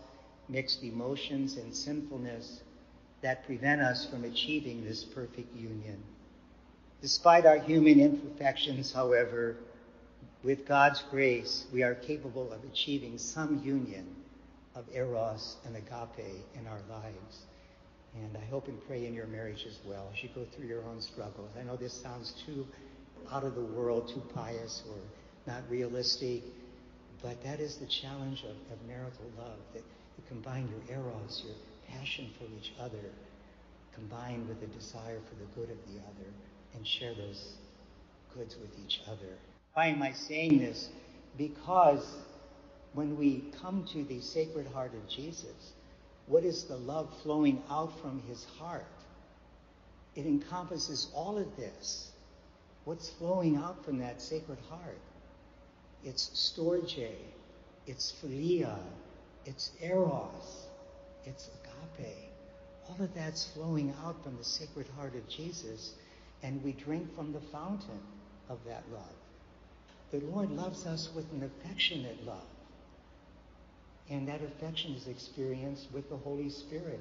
mixed 0.49 0.83
emotions, 0.83 1.55
and 1.55 1.73
sinfulness 1.73 2.59
that 3.21 3.45
prevent 3.45 3.79
us 3.79 4.05
from 4.05 4.25
achieving 4.25 4.83
this 4.83 5.05
perfect 5.05 5.55
union. 5.55 6.03
Despite 7.01 7.45
our 7.45 7.57
human 7.57 8.01
imperfections, 8.01 8.91
however, 8.91 9.55
with 10.43 10.67
God's 10.67 11.01
grace, 11.09 11.65
we 11.71 11.83
are 11.83 11.95
capable 11.95 12.51
of 12.51 12.63
achieving 12.65 13.17
some 13.17 13.61
union 13.63 14.05
of 14.75 14.83
eros 14.93 15.55
and 15.65 15.77
agape 15.77 16.43
in 16.53 16.67
our 16.67 16.81
lives. 16.89 17.45
And 18.15 18.37
I 18.37 18.45
hope 18.49 18.67
and 18.67 18.77
pray 18.87 19.05
in 19.05 19.13
your 19.13 19.27
marriage 19.27 19.65
as 19.67 19.79
well 19.85 20.09
as 20.13 20.21
you 20.21 20.29
go 20.35 20.43
through 20.43 20.67
your 20.67 20.83
own 20.83 21.01
struggles. 21.01 21.49
I 21.59 21.63
know 21.63 21.77
this 21.77 21.93
sounds 21.93 22.33
too 22.45 22.67
out 23.31 23.43
of 23.43 23.55
the 23.55 23.61
world, 23.61 24.09
too 24.09 24.21
pious 24.33 24.83
or 24.89 24.97
not 25.47 25.63
realistic. 25.69 26.43
But 27.21 27.41
that 27.43 27.59
is 27.59 27.77
the 27.77 27.85
challenge 27.85 28.43
of, 28.43 28.55
of 28.71 28.87
marital 28.87 29.31
love, 29.37 29.59
that 29.73 29.83
you 30.17 30.23
combine 30.27 30.67
your 30.69 30.97
eros, 30.99 31.43
your 31.45 31.55
passion 31.87 32.29
for 32.37 32.45
each 32.59 32.73
other, 32.79 33.11
combined 33.93 34.47
with 34.49 34.61
a 34.63 34.67
desire 34.67 35.19
for 35.29 35.35
the 35.35 35.45
good 35.55 35.69
of 35.69 35.77
the 35.93 35.99
other, 35.99 36.29
and 36.73 36.85
share 36.85 37.13
those 37.13 37.53
goods 38.35 38.55
with 38.59 38.71
each 38.85 39.01
other. 39.07 39.37
Why 39.73 39.87
am 39.87 40.01
I 40.01 40.13
saying 40.13 40.59
this? 40.59 40.89
Because 41.37 42.05
when 42.93 43.17
we 43.17 43.45
come 43.61 43.85
to 43.93 44.03
the 44.03 44.19
Sacred 44.19 44.67
Heart 44.67 44.93
of 44.95 45.07
Jesus, 45.07 45.73
what 46.31 46.45
is 46.45 46.63
the 46.63 46.77
love 46.77 47.13
flowing 47.23 47.61
out 47.69 47.99
from 47.99 48.23
his 48.29 48.45
heart? 48.57 48.85
It 50.15 50.25
encompasses 50.25 51.11
all 51.13 51.37
of 51.37 51.57
this. 51.57 52.09
What's 52.85 53.09
flowing 53.09 53.57
out 53.57 53.83
from 53.83 53.99
that 53.99 54.21
sacred 54.21 54.57
heart? 54.69 55.01
It's 56.05 56.29
storge, 56.29 57.05
it's 57.85 58.13
philia, 58.23 58.77
it's 59.45 59.71
eros, 59.81 60.67
it's 61.25 61.49
agape. 61.99 62.15
All 62.87 63.03
of 63.03 63.13
that's 63.13 63.51
flowing 63.51 63.93
out 64.05 64.23
from 64.23 64.37
the 64.37 64.43
sacred 64.45 64.87
heart 64.95 65.15
of 65.15 65.27
Jesus, 65.27 65.95
and 66.43 66.63
we 66.63 66.71
drink 66.71 67.13
from 67.13 67.33
the 67.33 67.41
fountain 67.51 67.99
of 68.47 68.57
that 68.65 68.83
love. 68.93 69.03
The 70.11 70.25
Lord 70.31 70.49
loves 70.49 70.85
us 70.85 71.09
with 71.13 71.29
an 71.33 71.43
affectionate 71.43 72.25
love. 72.25 72.47
And 74.11 74.27
that 74.27 74.41
affection 74.43 74.91
is 74.91 75.07
experienced 75.07 75.87
with 75.93 76.09
the 76.09 76.17
Holy 76.17 76.49
Spirit, 76.49 76.99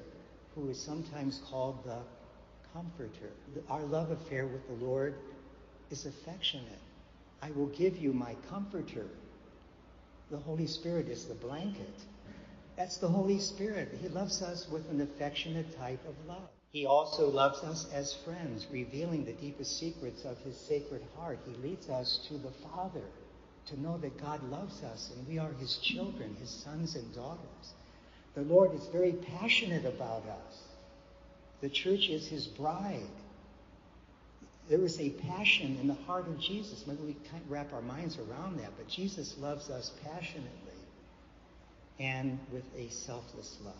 who 0.55 0.69
is 0.69 0.79
sometimes 0.79 1.41
called 1.49 1.83
the 1.83 1.99
Comforter. 2.73 3.33
Our 3.69 3.81
love 3.81 4.11
affair 4.11 4.47
with 4.47 4.65
the 4.65 4.85
Lord 4.85 5.15
is 5.89 6.05
affectionate. 6.05 6.79
I 7.41 7.51
will 7.51 7.67
give 7.67 7.97
you 7.97 8.13
my 8.13 8.37
comforter. 8.49 9.07
The 10.29 10.37
Holy 10.37 10.67
Spirit 10.67 11.09
is 11.09 11.25
the 11.25 11.33
blanket. 11.33 11.93
That's 12.77 12.95
the 12.95 13.09
Holy 13.09 13.39
Spirit. 13.39 13.89
He 14.01 14.07
loves 14.07 14.41
us 14.41 14.69
with 14.69 14.89
an 14.89 15.01
affectionate 15.01 15.77
type 15.77 15.99
of 16.07 16.15
love. 16.29 16.47
He 16.71 16.85
also 16.85 17.29
loves 17.29 17.59
us 17.59 17.91
as 17.91 18.13
friends, 18.23 18.67
revealing 18.71 19.25
the 19.25 19.33
deepest 19.33 19.77
secrets 19.77 20.23
of 20.23 20.37
his 20.39 20.55
sacred 20.55 21.01
heart. 21.17 21.39
He 21.45 21.55
leads 21.61 21.89
us 21.89 22.25
to 22.29 22.35
the 22.35 22.51
Father 22.73 23.03
to 23.71 23.81
know 23.81 23.97
that 23.97 24.21
God 24.21 24.43
loves 24.49 24.83
us 24.83 25.11
and 25.15 25.27
we 25.27 25.39
are 25.39 25.51
his 25.59 25.77
children, 25.77 26.35
his 26.39 26.49
sons 26.49 26.95
and 26.95 27.13
daughters. 27.15 27.73
The 28.35 28.41
Lord 28.41 28.73
is 28.73 28.85
very 28.87 29.13
passionate 29.13 29.85
about 29.85 30.23
us. 30.25 30.63
The 31.61 31.69
church 31.69 32.09
is 32.09 32.27
his 32.27 32.47
bride 32.47 33.09
there 34.71 34.83
is 34.85 34.99
a 35.01 35.09
passion 35.09 35.77
in 35.81 35.87
the 35.87 35.97
heart 36.05 36.27
of 36.27 36.39
Jesus. 36.39 36.85
Maybe 36.87 37.03
we 37.03 37.17
can't 37.29 37.43
wrap 37.49 37.73
our 37.73 37.81
minds 37.81 38.17
around 38.17 38.57
that, 38.59 38.71
but 38.77 38.87
Jesus 38.87 39.35
loves 39.37 39.69
us 39.69 39.91
passionately 40.03 40.49
and 41.99 42.39
with 42.53 42.63
a 42.77 42.89
selfless 42.89 43.57
love, 43.65 43.75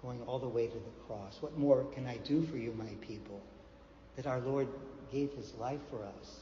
going 0.00 0.22
all 0.22 0.38
the 0.38 0.48
way 0.48 0.66
to 0.66 0.72
the 0.72 1.06
cross. 1.06 1.36
What 1.40 1.58
more 1.58 1.84
can 1.94 2.06
I 2.06 2.16
do 2.16 2.46
for 2.46 2.56
you, 2.56 2.72
my 2.72 2.88
people? 3.06 3.42
That 4.16 4.26
our 4.26 4.40
Lord 4.40 4.66
gave 5.12 5.30
his 5.32 5.52
life 5.58 5.80
for 5.90 6.02
us 6.02 6.36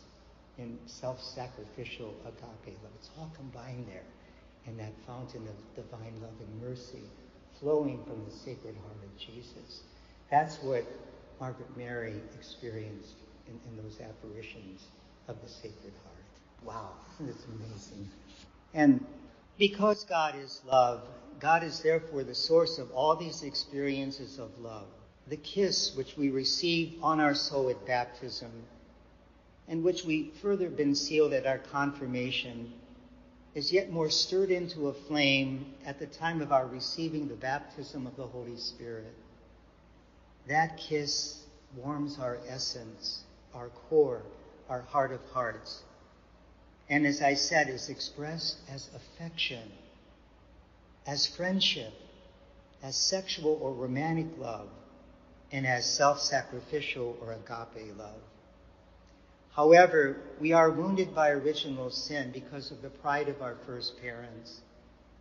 in 0.58 0.78
self-sacrificial 0.86 2.14
agape 2.24 2.76
love. 2.82 2.92
It's 2.98 3.10
all 3.18 3.30
combined 3.36 3.86
there 3.88 4.02
in 4.66 4.76
that 4.76 4.92
fountain 5.06 5.46
of 5.48 5.74
divine 5.74 6.14
love 6.20 6.34
and 6.40 6.68
mercy 6.68 7.02
flowing 7.60 8.02
from 8.04 8.24
the 8.24 8.30
sacred 8.30 8.74
heart 8.84 8.96
of 9.02 9.18
Jesus. 9.18 9.82
That's 10.30 10.56
what 10.62 10.84
Margaret 11.40 11.76
Mary 11.76 12.14
experienced 12.38 13.14
in, 13.46 13.58
in 13.68 13.82
those 13.82 13.98
apparitions 14.00 14.82
of 15.28 15.40
the 15.42 15.48
Sacred 15.48 15.92
Heart. 16.04 16.64
Wow, 16.64 16.90
that's 17.20 17.44
amazing. 17.44 18.08
And 18.74 19.04
because 19.58 20.04
God 20.04 20.36
is 20.36 20.60
love, 20.66 21.02
God 21.40 21.62
is 21.62 21.80
therefore 21.80 22.24
the 22.24 22.34
source 22.34 22.78
of 22.78 22.90
all 22.92 23.16
these 23.16 23.42
experiences 23.42 24.38
of 24.38 24.50
love. 24.58 24.86
The 25.28 25.36
kiss 25.36 25.94
which 25.96 26.16
we 26.16 26.30
receive 26.30 27.02
on 27.02 27.20
our 27.20 27.34
soul 27.34 27.68
at 27.70 27.86
baptism, 27.86 28.50
and 29.70 29.84
which 29.84 30.04
we 30.04 30.32
further 30.42 30.68
been 30.68 30.96
sealed 30.96 31.32
at 31.32 31.46
our 31.46 31.58
confirmation, 31.58 32.72
is 33.54 33.72
yet 33.72 33.90
more 33.90 34.10
stirred 34.10 34.50
into 34.50 34.88
a 34.88 34.92
flame 34.92 35.74
at 35.86 35.98
the 36.00 36.06
time 36.06 36.42
of 36.42 36.50
our 36.50 36.66
receiving 36.66 37.28
the 37.28 37.34
baptism 37.34 38.04
of 38.04 38.16
the 38.16 38.26
Holy 38.26 38.56
Spirit. 38.56 39.14
That 40.48 40.76
kiss 40.76 41.44
warms 41.76 42.18
our 42.18 42.38
essence 42.48 43.22
our 43.54 43.68
core, 43.68 44.22
our 44.68 44.82
heart 44.82 45.12
of 45.12 45.20
hearts. 45.32 45.82
And 46.88 47.06
as 47.06 47.22
I 47.22 47.34
said, 47.34 47.68
is 47.68 47.88
expressed 47.88 48.58
as 48.68 48.88
affection, 48.94 49.70
as 51.06 51.26
friendship, 51.26 51.92
as 52.82 52.96
sexual 52.96 53.58
or 53.60 53.72
romantic 53.72 54.26
love, 54.38 54.68
and 55.52 55.66
as 55.66 55.84
self-sacrificial 55.84 57.18
or 57.20 57.32
agape 57.32 57.96
love. 57.96 58.20
However, 59.54 60.16
we 60.40 60.52
are 60.52 60.70
wounded 60.70 61.14
by 61.14 61.30
original 61.30 61.90
sin 61.90 62.30
because 62.32 62.70
of 62.70 62.82
the 62.82 62.90
pride 62.90 63.28
of 63.28 63.42
our 63.42 63.56
first 63.66 64.00
parents, 64.00 64.60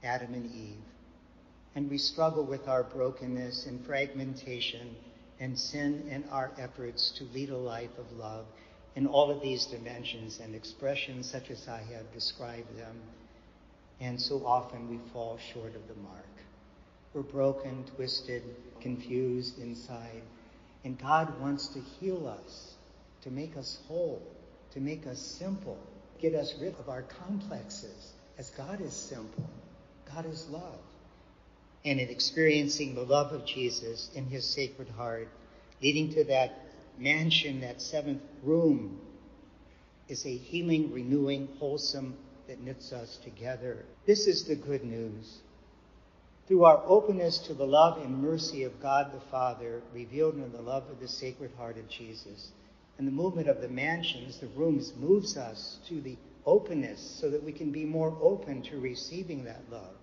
Adam 0.03 0.33
and 0.33 0.45
Eve. 0.53 0.83
And 1.75 1.89
we 1.89 1.97
struggle 1.97 2.43
with 2.43 2.67
our 2.67 2.83
brokenness 2.83 3.65
and 3.65 3.85
fragmentation 3.85 4.95
and 5.39 5.57
sin 5.57 6.07
in 6.09 6.23
our 6.31 6.51
efforts 6.57 7.11
to 7.17 7.23
lead 7.25 7.49
a 7.49 7.57
life 7.57 7.97
of 7.97 8.11
love 8.17 8.45
in 8.95 9.07
all 9.07 9.31
of 9.31 9.41
these 9.41 9.65
dimensions 9.65 10.39
and 10.39 10.53
expressions 10.53 11.29
such 11.29 11.49
as 11.49 11.67
I 11.67 11.81
have 11.93 12.13
described 12.13 12.77
them. 12.77 12.99
And 13.99 14.21
so 14.21 14.45
often 14.45 14.89
we 14.89 14.99
fall 15.11 15.37
short 15.53 15.75
of 15.75 15.87
the 15.87 16.01
mark. 16.01 16.25
We're 17.13 17.21
broken, 17.21 17.85
twisted, 17.95 18.43
confused 18.81 19.59
inside. 19.59 20.21
And 20.83 20.99
God 20.99 21.39
wants 21.39 21.67
to 21.69 21.79
heal 21.79 22.27
us, 22.27 22.73
to 23.23 23.31
make 23.31 23.57
us 23.57 23.79
whole, 23.87 24.21
to 24.73 24.79
make 24.79 25.05
us 25.07 25.19
simple, 25.19 25.77
get 26.21 26.35
us 26.35 26.53
rid 26.61 26.75
of 26.79 26.89
our 26.89 27.03
complexes, 27.03 28.13
as 28.37 28.49
God 28.51 28.81
is 28.81 28.93
simple. 28.93 29.49
God 30.13 30.25
is 30.25 30.47
love 30.49 30.79
and 31.85 31.99
in 31.99 32.09
experiencing 32.09 32.93
the 32.93 33.03
love 33.03 33.31
of 33.31 33.45
Jesus 33.45 34.09
in 34.13 34.25
his 34.25 34.45
sacred 34.45 34.89
heart, 34.89 35.29
leading 35.81 36.13
to 36.13 36.23
that 36.25 36.65
mansion, 36.97 37.61
that 37.61 37.81
seventh 37.81 38.21
room, 38.43 38.99
is 40.09 40.25
a 40.25 40.35
healing, 40.35 40.91
renewing, 40.91 41.47
wholesome 41.59 42.15
that 42.47 42.61
knits 42.61 42.91
us 42.91 43.17
together. 43.17 43.85
This 44.05 44.27
is 44.27 44.45
the 44.45 44.55
good 44.55 44.83
news. 44.83 45.37
Through 46.47 46.65
our 46.65 46.81
openness 46.85 47.37
to 47.39 47.53
the 47.53 47.67
love 47.67 48.03
and 48.03 48.23
mercy 48.23 48.63
of 48.63 48.81
God 48.81 49.13
the 49.13 49.19
Father, 49.29 49.81
revealed 49.93 50.33
in 50.33 50.51
the 50.51 50.61
love 50.61 50.89
of 50.89 50.99
the 50.99 51.07
Sacred 51.07 51.51
Heart 51.57 51.77
of 51.77 51.87
Jesus, 51.87 52.51
and 52.99 53.07
the 53.07 53.11
movement 53.13 53.47
of 53.47 53.61
the 53.61 53.69
mansions, 53.69 54.39
the 54.39 54.47
rooms, 54.47 54.91
moves 54.99 55.37
us 55.37 55.79
to 55.87 56.01
the 56.01 56.17
openness 56.45 56.99
so 56.99 57.29
that 57.29 57.41
we 57.41 57.53
can 57.53 57.71
be 57.71 57.85
more 57.85 58.15
open 58.21 58.61
to 58.61 58.77
receiving 58.77 59.45
that 59.45 59.61
love. 59.71 59.95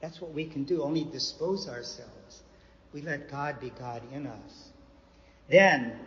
That's 0.00 0.20
what 0.20 0.32
we 0.32 0.44
can 0.46 0.62
do, 0.62 0.84
only 0.84 1.02
dispose 1.02 1.68
ourselves. 1.68 2.42
We 2.92 3.02
let 3.02 3.28
God 3.28 3.58
be 3.60 3.70
God 3.70 4.02
in 4.12 4.28
us. 4.28 4.68
Then 5.48 5.98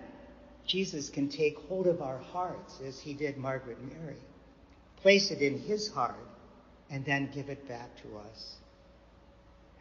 Jesus 0.66 1.10
can 1.10 1.28
take 1.28 1.58
hold 1.68 1.88
of 1.88 2.02
our 2.02 2.20
hearts 2.20 2.80
as 2.88 3.02
he 3.02 3.14
did 3.14 3.36
Margaret 3.36 3.78
Mary, 3.84 4.16
place 5.02 5.30
it 5.30 5.42
in 5.42 5.60
his 5.60 5.90
heart, 5.90 6.16
and 6.90 7.04
then 7.04 7.30
give 7.34 7.50
it 7.50 7.68
back 7.68 7.90
to 7.98 8.18
us. 8.30 8.56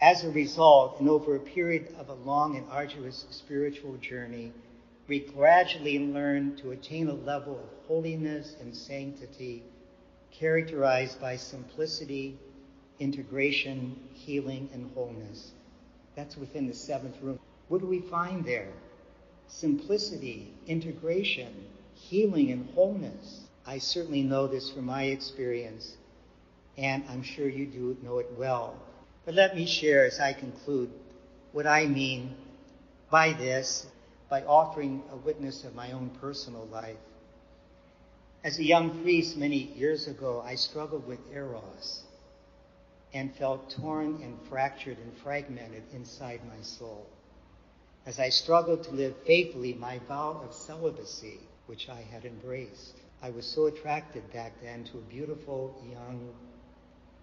As 0.01 0.25
a 0.25 0.31
result, 0.31 0.99
and 0.99 1.09
over 1.09 1.37
a 1.37 1.41
period 1.41 1.95
of 2.01 2.09
a 2.09 2.15
long 2.15 2.57
and 2.57 2.67
arduous 2.69 3.27
spiritual 3.31 3.97
journey, 3.99 4.53
we 5.13 5.21
gradually 5.21 5.99
learn 5.99 6.57
to 6.57 6.71
attain 6.71 7.07
a 7.07 7.13
level 7.13 7.53
of 7.53 7.87
holiness 7.87 8.57
and 8.63 8.75
sanctity 8.75 9.63
characterized 10.31 11.21
by 11.21 11.37
simplicity, 11.37 12.39
integration, 12.99 13.95
healing, 14.15 14.71
and 14.73 14.91
wholeness. 14.95 15.51
That's 16.17 16.39
within 16.39 16.67
the 16.67 16.73
seventh 16.73 17.17
room. 17.21 17.39
What 17.69 17.83
do 17.83 17.87
we 17.87 18.01
find 18.01 18.43
there? 18.43 18.73
Simplicity, 19.49 20.51
integration, 20.67 21.67
healing, 21.93 22.51
and 22.51 22.71
wholeness. 22.71 23.43
I 23.67 23.81
certainly 23.81 24.23
know 24.23 24.47
this 24.47 24.71
from 24.71 24.87
my 24.87 25.03
experience, 25.03 25.95
and 26.79 27.05
I'm 27.11 27.23
sure 27.23 27.51
you 27.51 27.67
do 27.67 27.99
know 28.03 28.19
it 28.19 28.31
well. 28.39 28.77
But 29.27 29.35
let 29.35 29.55
me 29.55 29.67
share 29.67 30.07
as 30.07 30.19
I 30.21 30.33
conclude 30.33 30.91
what 31.53 31.67
I 31.67 31.85
mean 31.85 32.35
by 33.11 33.35
this 33.35 33.89
by 34.33 34.43
offering 34.45 35.03
a 35.13 35.17
witness 35.17 35.63
of 35.63 35.75
my 35.75 35.93
own 35.93 36.09
personal 36.19 36.67
life. 36.73 36.97
As 38.43 38.59
a 38.59 38.65
young 38.65 39.03
priest 39.03 39.37
many 39.37 39.59
years 39.77 40.07
ago, 40.09 40.43
I 40.43 40.55
struggled 40.55 41.07
with 41.07 41.19
eros 41.31 42.05
and 43.13 43.37
felt 43.37 43.69
torn 43.69 44.23
and 44.23 44.39
fractured 44.49 44.97
and 44.97 45.15
fragmented 45.19 45.83
inside 45.93 46.41
my 46.49 46.63
soul. 46.63 47.07
As 48.07 48.19
I 48.19 48.31
struggled 48.31 48.85
to 48.85 48.93
live 48.93 49.15
faithfully 49.27 49.75
my 49.75 49.99
vow 50.09 50.41
of 50.43 50.55
celibacy, 50.55 51.39
which 51.67 51.91
I 51.91 52.01
had 52.01 52.25
embraced, 52.25 52.95
I 53.21 53.29
was 53.29 53.45
so 53.45 53.67
attracted 53.67 54.33
back 54.33 54.55
then 54.63 54.85
to 54.85 54.97
a 54.97 55.11
beautiful 55.13 55.77
young 55.93 56.33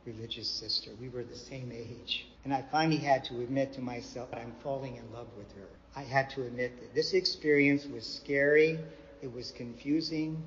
religious 0.06 0.48
sister. 0.48 0.92
We 1.02 1.10
were 1.10 1.24
the 1.24 1.36
same 1.36 1.72
age. 1.74 2.28
And 2.44 2.54
I 2.54 2.64
finally 2.72 2.98
had 2.98 3.26
to 3.26 3.42
admit 3.42 3.74
to 3.74 3.82
myself 3.82 4.30
that 4.30 4.42
I'm 4.42 4.54
falling 4.62 4.98
in 4.98 5.12
love 5.12 5.28
with 5.36 5.52
her. 5.54 5.79
I 5.96 6.04
had 6.04 6.30
to 6.32 6.44
admit 6.44 6.80
that 6.80 6.94
this 6.94 7.14
experience 7.14 7.86
was 7.86 8.06
scary, 8.06 8.80
it 9.22 9.34
was 9.34 9.52
confusing, 9.52 10.42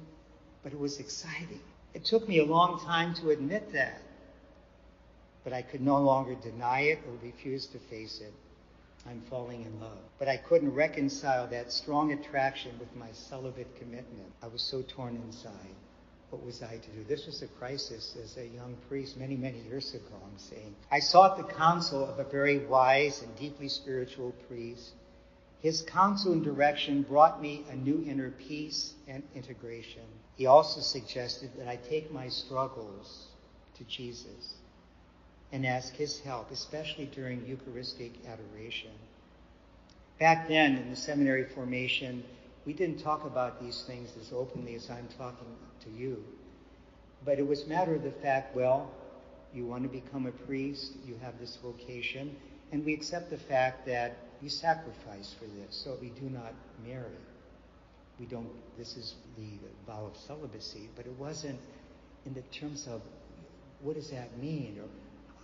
but 0.62 0.72
it 0.72 0.78
was 0.78 0.99
exciting. 0.99 1.61
It 1.95 2.05
took 2.05 2.28
me 2.28 2.38
a 2.38 2.45
long 2.45 2.80
time 2.80 3.14
to 3.14 3.30
admit 3.30 3.72
that, 3.72 4.01
but 5.45 5.53
I 5.53 5.62
could 5.62 5.80
no 5.80 5.99
longer 6.01 6.34
deny 6.34 6.82
it 6.82 7.01
or 7.07 7.14
refuse 7.22 7.66
to 7.66 7.78
face 7.78 8.20
it. 8.20 8.32
I'm 9.07 9.20
falling 9.28 9.62
in 9.64 9.80
love. 9.80 9.99
But 10.18 10.28
I 10.28 10.36
couldn't 10.36 10.72
reconcile 10.74 11.49
that 11.49 11.72
strong 11.72 12.12
attraction 12.12 12.78
with 12.78 12.95
my 12.95 13.11
celibate 13.12 13.74
commitment. 13.76 14.32
I 14.43 14.47
was 14.47 14.62
so 14.62 14.82
torn 14.82 15.16
inside. 15.16 15.74
What 16.30 16.45
was 16.45 16.62
I 16.62 16.76
to 16.76 16.90
do? 16.90 17.05
This 17.09 17.26
was 17.26 17.43
a 17.43 17.49
crisis 17.49 18.16
as 18.22 18.36
a 18.38 18.47
young 18.47 18.76
priest 18.88 19.18
many, 19.18 19.36
many 19.36 19.59
years 19.68 19.93
ago, 19.93 20.14
I'm 20.24 20.38
saying. 20.38 20.74
I 20.90 21.01
sought 21.01 21.36
the 21.36 21.53
counsel 21.55 22.09
of 22.09 22.18
a 22.20 22.24
very 22.24 22.64
wise 22.64 23.22
and 23.22 23.36
deeply 23.36 23.68
spiritual 23.68 24.32
priest. 24.49 24.93
His 25.62 25.82
counsel 25.82 26.32
and 26.32 26.42
direction 26.42 27.02
brought 27.02 27.40
me 27.40 27.64
a 27.70 27.76
new 27.76 28.04
inner 28.04 28.32
peace 28.32 28.94
and 29.06 29.22
integration. 29.36 30.02
He 30.34 30.46
also 30.46 30.80
suggested 30.80 31.50
that 31.56 31.68
I 31.68 31.76
take 31.76 32.12
my 32.12 32.28
struggles 32.28 33.28
to 33.78 33.84
Jesus 33.84 34.54
and 35.52 35.64
ask 35.64 35.94
his 35.94 36.18
help, 36.18 36.50
especially 36.50 37.06
during 37.06 37.46
Eucharistic 37.46 38.12
adoration. 38.26 38.90
Back 40.18 40.48
then, 40.48 40.76
in 40.76 40.90
the 40.90 40.96
seminary 40.96 41.44
formation, 41.44 42.24
we 42.64 42.72
didn't 42.72 42.98
talk 42.98 43.24
about 43.24 43.62
these 43.62 43.84
things 43.86 44.10
as 44.20 44.32
openly 44.32 44.74
as 44.74 44.90
I'm 44.90 45.08
talking 45.16 45.46
to 45.84 45.90
you. 45.90 46.24
But 47.24 47.38
it 47.38 47.46
was 47.46 47.62
a 47.62 47.68
matter 47.68 47.94
of 47.94 48.02
the 48.02 48.10
fact, 48.10 48.56
well, 48.56 48.90
you 49.54 49.64
want 49.66 49.84
to 49.84 49.88
become 49.88 50.26
a 50.26 50.32
priest, 50.32 50.92
you 51.06 51.16
have 51.22 51.38
this 51.38 51.56
vocation, 51.62 52.34
and 52.72 52.84
we 52.84 52.94
accept 52.94 53.30
the 53.30 53.38
fact 53.38 53.86
that 53.86 54.16
you 54.43 54.49
sacrifice 54.49 55.34
for 55.38 55.45
this, 55.45 55.74
so 55.74 55.97
we 56.01 56.09
do 56.11 56.28
not 56.28 56.53
marry. 56.84 57.16
We 58.18 58.26
don't, 58.26 58.51
this 58.76 58.97
is 58.97 59.14
the 59.36 59.49
vow 59.86 60.07
of 60.07 60.16
celibacy, 60.16 60.88
but 60.97 61.07
it 61.07 61.12
wasn't 61.18 61.61
in 62.26 62.34
the 62.34 62.43
terms 62.43 62.86
of 62.88 63.03
what 63.80 63.95
does 63.95 64.11
that 64.11 64.36
mean, 64.38 64.78
or 64.80 64.88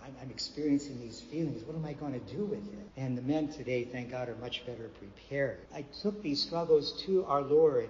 I'm, 0.05 0.15
I'm 0.21 0.29
experiencing 0.29 0.99
these 0.99 1.21
feelings. 1.21 1.63
What 1.63 1.75
am 1.75 1.85
I 1.85 1.93
going 1.93 2.13
to 2.13 2.33
do 2.33 2.45
with 2.45 2.59
it? 2.59 2.87
And 2.97 3.17
the 3.17 3.21
men 3.21 3.47
today, 3.47 3.85
thank 3.85 4.11
God, 4.11 4.29
are 4.29 4.35
much 4.35 4.65
better 4.65 4.89
prepared. 4.99 5.59
I 5.73 5.85
took 6.01 6.21
these 6.21 6.41
struggles 6.41 7.01
to 7.05 7.25
our 7.25 7.41
Lord, 7.41 7.89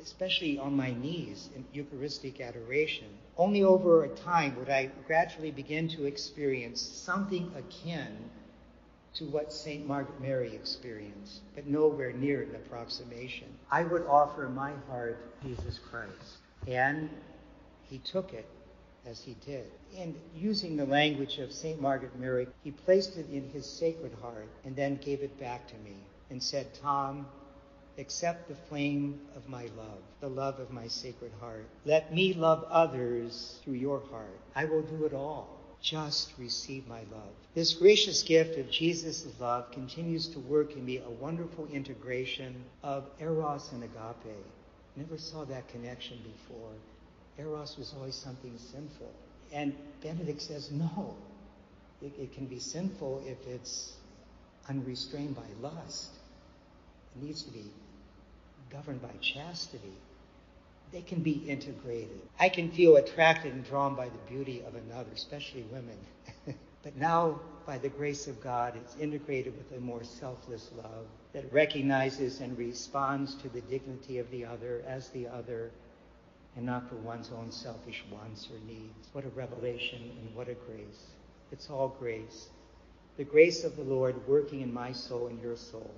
especially 0.00 0.58
on 0.58 0.76
my 0.76 0.92
knees 0.92 1.48
in 1.54 1.64
Eucharistic 1.72 2.40
adoration. 2.40 3.08
Only 3.36 3.62
over 3.62 4.04
a 4.04 4.08
time 4.08 4.56
would 4.56 4.70
I 4.70 4.90
gradually 5.06 5.50
begin 5.50 5.88
to 5.88 6.04
experience 6.04 6.80
something 6.80 7.52
akin 7.56 8.30
to 9.14 9.24
what 9.26 9.52
St. 9.52 9.86
Margaret 9.86 10.20
Mary 10.20 10.54
experienced, 10.54 11.40
but 11.54 11.66
nowhere 11.66 12.12
near 12.12 12.42
an 12.42 12.54
approximation. 12.54 13.48
I 13.70 13.84
would 13.84 14.06
offer 14.06 14.48
my 14.48 14.72
heart 14.88 15.18
Jesus 15.42 15.78
Christ, 15.78 16.38
and 16.66 17.10
he 17.82 17.98
took 17.98 18.32
it 18.32 18.46
as 19.06 19.20
he 19.20 19.36
did. 19.44 19.66
And 19.98 20.14
using 20.34 20.76
the 20.76 20.86
language 20.86 21.38
of 21.38 21.52
St. 21.52 21.80
Margaret 21.80 22.18
Mary, 22.18 22.46
he 22.62 22.70
placed 22.70 23.16
it 23.18 23.26
in 23.30 23.48
his 23.50 23.66
sacred 23.66 24.12
heart 24.22 24.48
and 24.64 24.74
then 24.74 24.96
gave 24.96 25.22
it 25.22 25.38
back 25.38 25.66
to 25.68 25.74
me 25.78 25.96
and 26.30 26.42
said, 26.42 26.72
Tom, 26.74 27.26
accept 27.98 28.48
the 28.48 28.54
flame 28.54 29.20
of 29.36 29.48
my 29.48 29.64
love, 29.76 30.00
the 30.20 30.28
love 30.28 30.58
of 30.60 30.70
my 30.70 30.86
sacred 30.86 31.32
heart. 31.40 31.66
Let 31.84 32.14
me 32.14 32.32
love 32.32 32.64
others 32.70 33.58
through 33.62 33.74
your 33.74 34.00
heart. 34.10 34.38
I 34.54 34.64
will 34.64 34.82
do 34.82 35.04
it 35.04 35.12
all. 35.12 35.58
Just 35.82 36.32
receive 36.38 36.86
my 36.86 37.00
love. 37.10 37.34
This 37.54 37.74
gracious 37.74 38.22
gift 38.22 38.56
of 38.56 38.70
Jesus' 38.70 39.26
love 39.40 39.72
continues 39.72 40.28
to 40.28 40.38
work 40.38 40.76
in 40.76 40.84
me 40.84 40.98
a 40.98 41.10
wonderful 41.10 41.66
integration 41.72 42.64
of 42.84 43.04
eros 43.18 43.72
and 43.72 43.82
agape. 43.82 44.36
Never 44.94 45.18
saw 45.18 45.44
that 45.46 45.68
connection 45.68 46.18
before. 46.22 46.70
Eros 47.36 47.76
was 47.76 47.92
always 47.96 48.14
something 48.14 48.56
sinful. 48.58 49.10
And 49.52 49.74
Benedict 50.02 50.40
says, 50.40 50.70
no, 50.70 51.16
it, 52.00 52.12
it, 52.18 52.32
can 52.32 52.46
be 52.46 52.60
sinful 52.60 53.24
if 53.26 53.44
it's 53.46 53.96
unrestrained 54.68 55.34
by 55.34 55.42
lust. 55.60 56.10
It 57.16 57.24
needs 57.24 57.42
to 57.42 57.50
be 57.50 57.64
governed 58.70 59.02
by 59.02 59.12
chastity. 59.20 59.94
They 60.92 61.02
can 61.02 61.22
be 61.22 61.42
integrated. 61.48 62.20
I 62.38 62.50
can 62.50 62.70
feel 62.70 62.96
attracted 62.96 63.54
and 63.54 63.64
drawn 63.64 63.94
by 63.94 64.10
the 64.10 64.30
beauty 64.30 64.62
of 64.66 64.74
another, 64.74 65.10
especially 65.14 65.62
women. 65.72 65.96
but 66.82 66.96
now, 66.96 67.40
by 67.66 67.78
the 67.78 67.88
grace 67.88 68.26
of 68.26 68.42
God, 68.42 68.76
it's 68.76 68.96
integrated 68.96 69.56
with 69.56 69.72
a 69.78 69.80
more 69.80 70.04
selfless 70.04 70.70
love 70.76 71.06
that 71.32 71.50
recognizes 71.50 72.40
and 72.40 72.58
responds 72.58 73.34
to 73.36 73.48
the 73.48 73.62
dignity 73.62 74.18
of 74.18 74.30
the 74.30 74.44
other 74.44 74.84
as 74.86 75.08
the 75.08 75.26
other 75.26 75.70
and 76.56 76.66
not 76.66 76.88
for 76.88 76.96
one's 76.96 77.30
own 77.30 77.50
selfish 77.50 78.04
wants 78.10 78.48
or 78.50 78.58
needs. 78.66 79.08
What 79.12 79.24
a 79.24 79.30
revelation 79.30 80.10
and 80.20 80.34
what 80.34 80.48
a 80.48 80.54
grace. 80.54 81.06
It's 81.50 81.70
all 81.70 81.88
grace. 81.88 82.48
The 83.16 83.24
grace 83.24 83.64
of 83.64 83.76
the 83.76 83.82
Lord 83.82 84.26
working 84.28 84.60
in 84.60 84.72
my 84.72 84.92
soul 84.92 85.28
and 85.28 85.40
your 85.40 85.56
soul. 85.56 85.90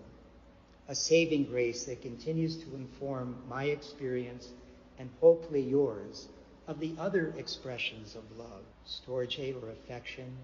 A 0.88 0.94
saving 0.94 1.44
grace 1.44 1.84
that 1.84 2.02
continues 2.02 2.56
to 2.58 2.74
inform 2.74 3.36
my 3.48 3.64
experience 3.64 4.50
and 4.98 5.10
hopefully 5.20 5.60
yours 5.60 6.28
of 6.66 6.80
the 6.80 6.94
other 6.98 7.34
expressions 7.36 8.16
of 8.16 8.22
love, 8.38 8.62
storge 8.86 9.62
or 9.62 9.70
affection, 9.70 10.36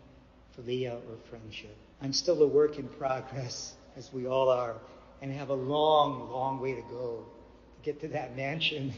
philia 0.56 0.94
or 0.94 1.16
friendship. 1.28 1.76
I'm 2.02 2.12
still 2.12 2.42
a 2.42 2.46
work 2.46 2.78
in 2.78 2.88
progress, 2.88 3.74
as 3.96 4.12
we 4.12 4.26
all 4.26 4.48
are, 4.48 4.76
and 5.22 5.32
have 5.32 5.50
a 5.50 5.54
long, 5.54 6.30
long 6.30 6.60
way 6.60 6.74
to 6.74 6.82
go 6.82 7.24
to 7.76 7.82
get 7.82 8.00
to 8.00 8.08
that 8.08 8.36
mansion 8.36 8.92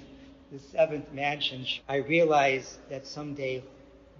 the 0.53 0.59
seventh 0.59 1.11
mansion, 1.14 1.64
I 1.88 1.96
realize 1.96 2.78
that 2.90 3.07
someday 3.07 3.64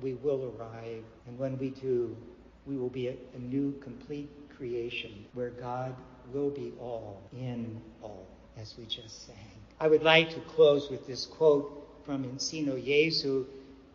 we 0.01 0.15
will 0.15 0.55
arrive, 0.57 1.05
and 1.27 1.39
when 1.39 1.59
we 1.59 1.71
do, 1.71 2.17
we 2.65 2.79
will 2.79 2.89
be 2.89 3.09
a, 3.09 3.15
a 3.35 3.39
new, 3.39 3.73
complete 3.83 4.31
creation 4.57 5.27
where 5.35 5.51
God 5.51 5.95
will 6.33 6.49
be 6.49 6.73
all 6.81 7.21
in 7.33 7.83
all, 8.03 8.27
as 8.57 8.75
we 8.79 8.87
just 8.87 9.27
sang. 9.27 9.62
I 9.81 9.89
would 9.89 10.03
like 10.03 10.31
to 10.31 10.41
close 10.41 10.91
with 10.91 11.07
this 11.07 11.27
quote 11.27 12.03
from 12.05 12.25
In 12.25 12.37
Sinu 12.37 12.85
Jesu. 12.85 13.47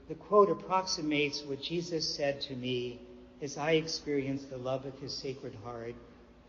The 0.08 0.16
quote 0.16 0.50
approximates 0.50 1.44
what 1.44 1.62
Jesus 1.62 2.16
said 2.16 2.42
to 2.42 2.56
me 2.56 3.00
as 3.42 3.58
I 3.58 3.74
experienced 3.74 4.50
the 4.50 4.58
love 4.58 4.86
of 4.86 4.98
his 5.00 5.14
sacred 5.14 5.56
heart 5.64 5.96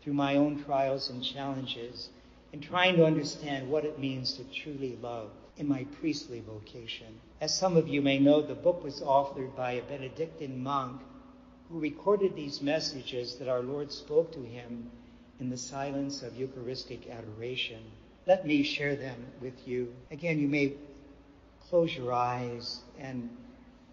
through 0.01 0.13
my 0.13 0.35
own 0.35 0.63
trials 0.63 1.09
and 1.09 1.23
challenges 1.23 2.09
in 2.51 2.61
trying 2.61 2.95
to 2.95 3.05
understand 3.05 3.69
what 3.69 3.85
it 3.85 3.99
means 3.99 4.33
to 4.33 4.43
truly 4.45 4.97
love 5.01 5.29
in 5.57 5.67
my 5.67 5.85
priestly 5.99 6.39
vocation. 6.39 7.19
As 7.41 7.55
some 7.55 7.77
of 7.77 7.87
you 7.87 8.01
may 8.01 8.17
know, 8.17 8.41
the 8.41 8.55
book 8.55 8.83
was 8.83 9.01
authored 9.01 9.55
by 9.55 9.73
a 9.73 9.83
Benedictine 9.83 10.63
monk 10.63 11.01
who 11.69 11.79
recorded 11.79 12.35
these 12.35 12.61
messages 12.61 13.35
that 13.35 13.47
our 13.47 13.61
Lord 13.61 13.91
spoke 13.91 14.31
to 14.31 14.41
him 14.41 14.89
in 15.39 15.49
the 15.49 15.57
silence 15.57 16.23
of 16.23 16.35
Eucharistic 16.35 17.07
adoration. 17.09 17.83
Let 18.29 18.45
me 18.45 18.61
share 18.61 18.95
them 18.95 19.25
with 19.41 19.67
you. 19.67 19.91
Again, 20.11 20.39
you 20.39 20.47
may 20.47 20.73
close 21.67 21.95
your 21.95 22.13
eyes 22.13 22.79
and 22.99 23.27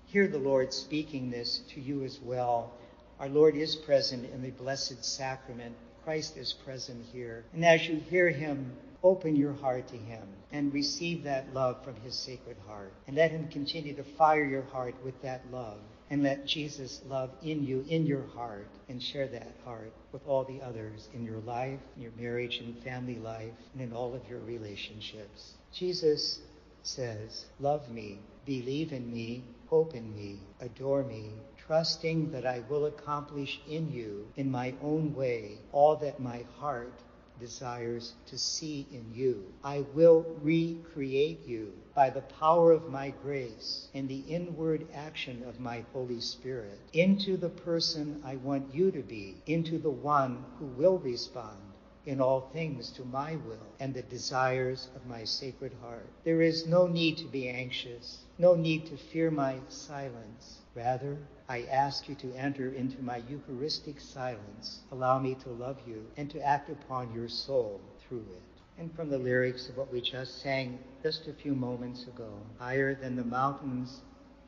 Hear 0.09 0.29
the 0.29 0.39
Lord 0.39 0.73
speaking 0.73 1.31
this 1.31 1.63
to 1.71 1.81
you 1.81 2.05
as 2.05 2.21
well. 2.21 2.73
Our 3.19 3.29
Lord 3.29 3.57
is 3.57 3.75
present 3.75 4.31
in 4.33 4.43
the 4.43 4.51
Blessed 4.51 5.05
Sacrament. 5.05 5.75
Christ 6.05 6.37
is 6.37 6.53
present 6.53 7.05
here. 7.13 7.45
And 7.53 7.65
as 7.65 7.89
you 7.89 7.97
hear 7.97 8.29
him, 8.31 8.73
open 9.03 9.37
your 9.37 9.55
heart 9.55 9.89
to 9.89 9.97
him 9.97 10.23
and 10.53 10.73
receive 10.73 11.25
that 11.25 11.53
love 11.53 11.83
from 11.83 11.97
his 12.05 12.15
sacred 12.15 12.57
heart. 12.69 12.93
And 13.07 13.17
let 13.17 13.31
him 13.31 13.49
continue 13.49 13.95
to 13.95 14.05
fire 14.05 14.45
your 14.45 14.65
heart 14.65 14.95
with 15.03 15.21
that 15.23 15.41
love. 15.51 15.81
And 16.09 16.23
let 16.23 16.47
Jesus 16.47 17.03
love 17.09 17.31
in 17.43 17.65
you, 17.65 17.85
in 17.89 18.07
your 18.07 18.27
heart, 18.35 18.69
and 18.89 19.03
share 19.03 19.27
that 19.29 19.53
heart 19.65 19.93
with 20.13 20.27
all 20.27 20.45
the 20.45 20.63
others 20.63 21.09
in 21.13 21.25
your 21.25 21.41
life, 21.41 21.81
in 21.97 22.03
your 22.03 22.13
marriage 22.17 22.59
and 22.59 22.79
family 22.85 23.17
life, 23.17 23.55
and 23.73 23.83
in 23.83 23.93
all 23.93 24.15
of 24.15 24.29
your 24.29 24.39
relationships. 24.41 25.55
Jesus 25.73 26.41
says, 26.83 27.47
Love 27.59 27.91
me, 27.91 28.21
believe 28.45 28.93
in 28.93 29.13
me, 29.13 29.43
hope 29.67 29.95
in 29.95 30.15
me, 30.15 30.39
adore 30.61 31.03
me, 31.03 31.33
trusting 31.67 32.31
that 32.31 32.47
I 32.47 32.63
will 32.69 32.87
accomplish 32.87 33.61
in 33.69 33.91
you, 33.91 34.29
in 34.37 34.49
my 34.49 34.75
own 34.81 35.13
way, 35.13 35.59
all 35.73 35.97
that 35.97 36.21
my 36.21 36.45
heart 36.59 36.93
desires 37.39 38.15
to 38.27 38.39
see 38.39 38.87
in 38.93 39.05
you. 39.15 39.53
I 39.63 39.85
will 39.95 40.25
recreate 40.43 41.47
you 41.47 41.73
by 41.95 42.11
the 42.11 42.23
power 42.23 42.73
of 42.73 42.91
my 42.91 43.13
grace 43.23 43.89
and 43.95 44.09
the 44.09 44.25
inward 44.29 44.87
action 44.95 45.43
of 45.49 45.61
my 45.61 45.85
Holy 45.93 46.21
Spirit 46.21 46.79
into 46.93 47.37
the 47.37 47.49
person 47.49 48.23
I 48.25 48.37
want 48.37 48.75
you 48.75 48.91
to 48.91 49.03
be, 49.03 49.37
into 49.47 49.79
the 49.79 49.91
one 49.91 50.45
who 50.59 50.67
will 50.67 50.99
respond 50.99 51.59
in 52.07 52.21
all 52.21 52.51
things 52.53 52.91
to 52.93 53.05
my 53.05 53.37
will 53.37 53.67
and 53.81 53.93
the 53.93 54.03
desires 54.03 54.89
of 54.95 55.07
my 55.07 55.25
sacred 55.25 55.73
heart. 55.83 56.07
There 56.25 56.41
is 56.41 56.67
no 56.67 56.87
need 56.87 57.19
to 57.19 57.25
be 57.25 57.49
anxious, 57.49 58.19
no 58.39 58.55
need 58.55 58.87
to 58.87 58.97
fear 58.97 59.31
my 59.31 59.57
silence. 59.69 60.61
Rather, 60.75 61.19
I 61.49 61.63
ask 61.71 62.09
you 62.09 62.17
to 62.17 62.35
enter 62.35 62.71
into 62.73 63.01
my 63.03 63.19
Eucharistic 63.29 64.01
silence. 64.01 64.81
Allow 64.91 65.21
me 65.21 65.37
to 65.37 65.51
love 65.51 65.79
you 65.87 66.05
and 66.17 66.29
to 66.31 66.41
act 66.41 66.71
upon 66.71 67.15
your 67.15 67.29
soul 67.29 67.81
through 68.01 68.27
it. 68.35 68.43
And 68.79 68.93
from 68.95 69.11
the 69.11 69.19
lyrics 69.19 69.69
of 69.69 69.77
what 69.77 69.93
we 69.93 70.01
just 70.01 70.43
sang 70.43 70.79
just 71.03 71.29
a 71.29 71.33
few 71.33 71.55
moments 71.55 72.05
ago, 72.09 72.33
higher 72.59 72.95
than 72.95 73.15
the 73.15 73.25
mountains 73.25 74.01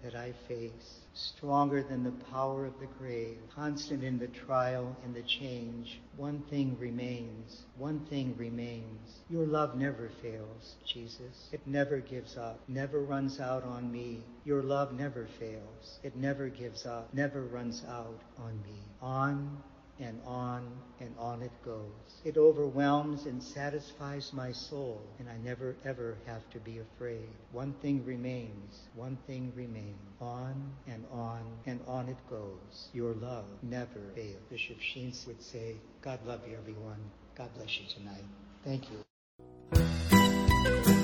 that 0.02 0.16
I 0.16 0.32
face, 0.48 1.00
stronger 1.18 1.82
than 1.82 2.04
the 2.04 2.24
power 2.30 2.64
of 2.64 2.78
the 2.78 2.86
grave, 2.98 3.38
constant 3.54 4.04
in 4.04 4.18
the 4.18 4.28
trial 4.28 4.96
and 5.04 5.14
the 5.14 5.22
change. 5.22 6.00
One 6.16 6.42
thing 6.48 6.76
remains, 6.78 7.64
one 7.76 8.06
thing 8.06 8.34
remains. 8.36 9.20
Your 9.28 9.46
love 9.46 9.74
never 9.76 10.10
fails, 10.22 10.76
Jesus. 10.86 11.48
It 11.52 11.66
never 11.66 11.98
gives 11.98 12.36
up, 12.36 12.60
never 12.68 13.00
runs 13.00 13.40
out 13.40 13.64
on 13.64 13.90
me. 13.90 14.22
Your 14.44 14.62
love 14.62 14.92
never 14.92 15.26
fails. 15.38 15.98
It 16.02 16.16
never 16.16 16.48
gives 16.48 16.86
up, 16.86 17.12
never 17.12 17.42
runs 17.42 17.84
out 17.88 18.20
on 18.38 18.62
me. 18.62 18.80
On 19.02 19.62
and 20.00 20.20
on 20.26 20.66
and 21.00 21.14
on 21.18 21.42
it 21.42 21.52
goes. 21.64 22.22
It 22.24 22.36
overwhelms 22.36 23.26
and 23.26 23.42
satisfies 23.42 24.32
my 24.32 24.52
soul, 24.52 25.00
and 25.18 25.28
I 25.28 25.36
never 25.38 25.76
ever 25.84 26.16
have 26.26 26.48
to 26.50 26.60
be 26.60 26.78
afraid. 26.78 27.28
One 27.52 27.72
thing 27.82 28.04
remains, 28.04 28.88
one 28.94 29.18
thing 29.26 29.52
remains. 29.54 29.96
On 30.20 30.72
and 30.88 31.04
on 31.12 31.42
and 31.66 31.80
on 31.86 32.08
it 32.08 32.16
goes. 32.28 32.88
Your 32.92 33.14
love 33.14 33.44
never 33.62 34.00
fails. 34.14 34.36
Bishop 34.50 34.78
Sheens 34.80 35.24
would 35.26 35.40
say, 35.40 35.76
God 36.02 36.18
love 36.26 36.40
you, 36.48 36.56
everyone. 36.56 36.98
God 37.36 37.50
bless 37.54 37.78
you 37.78 37.86
tonight. 37.96 38.24
Thank 38.64 38.90
you. 38.90 39.04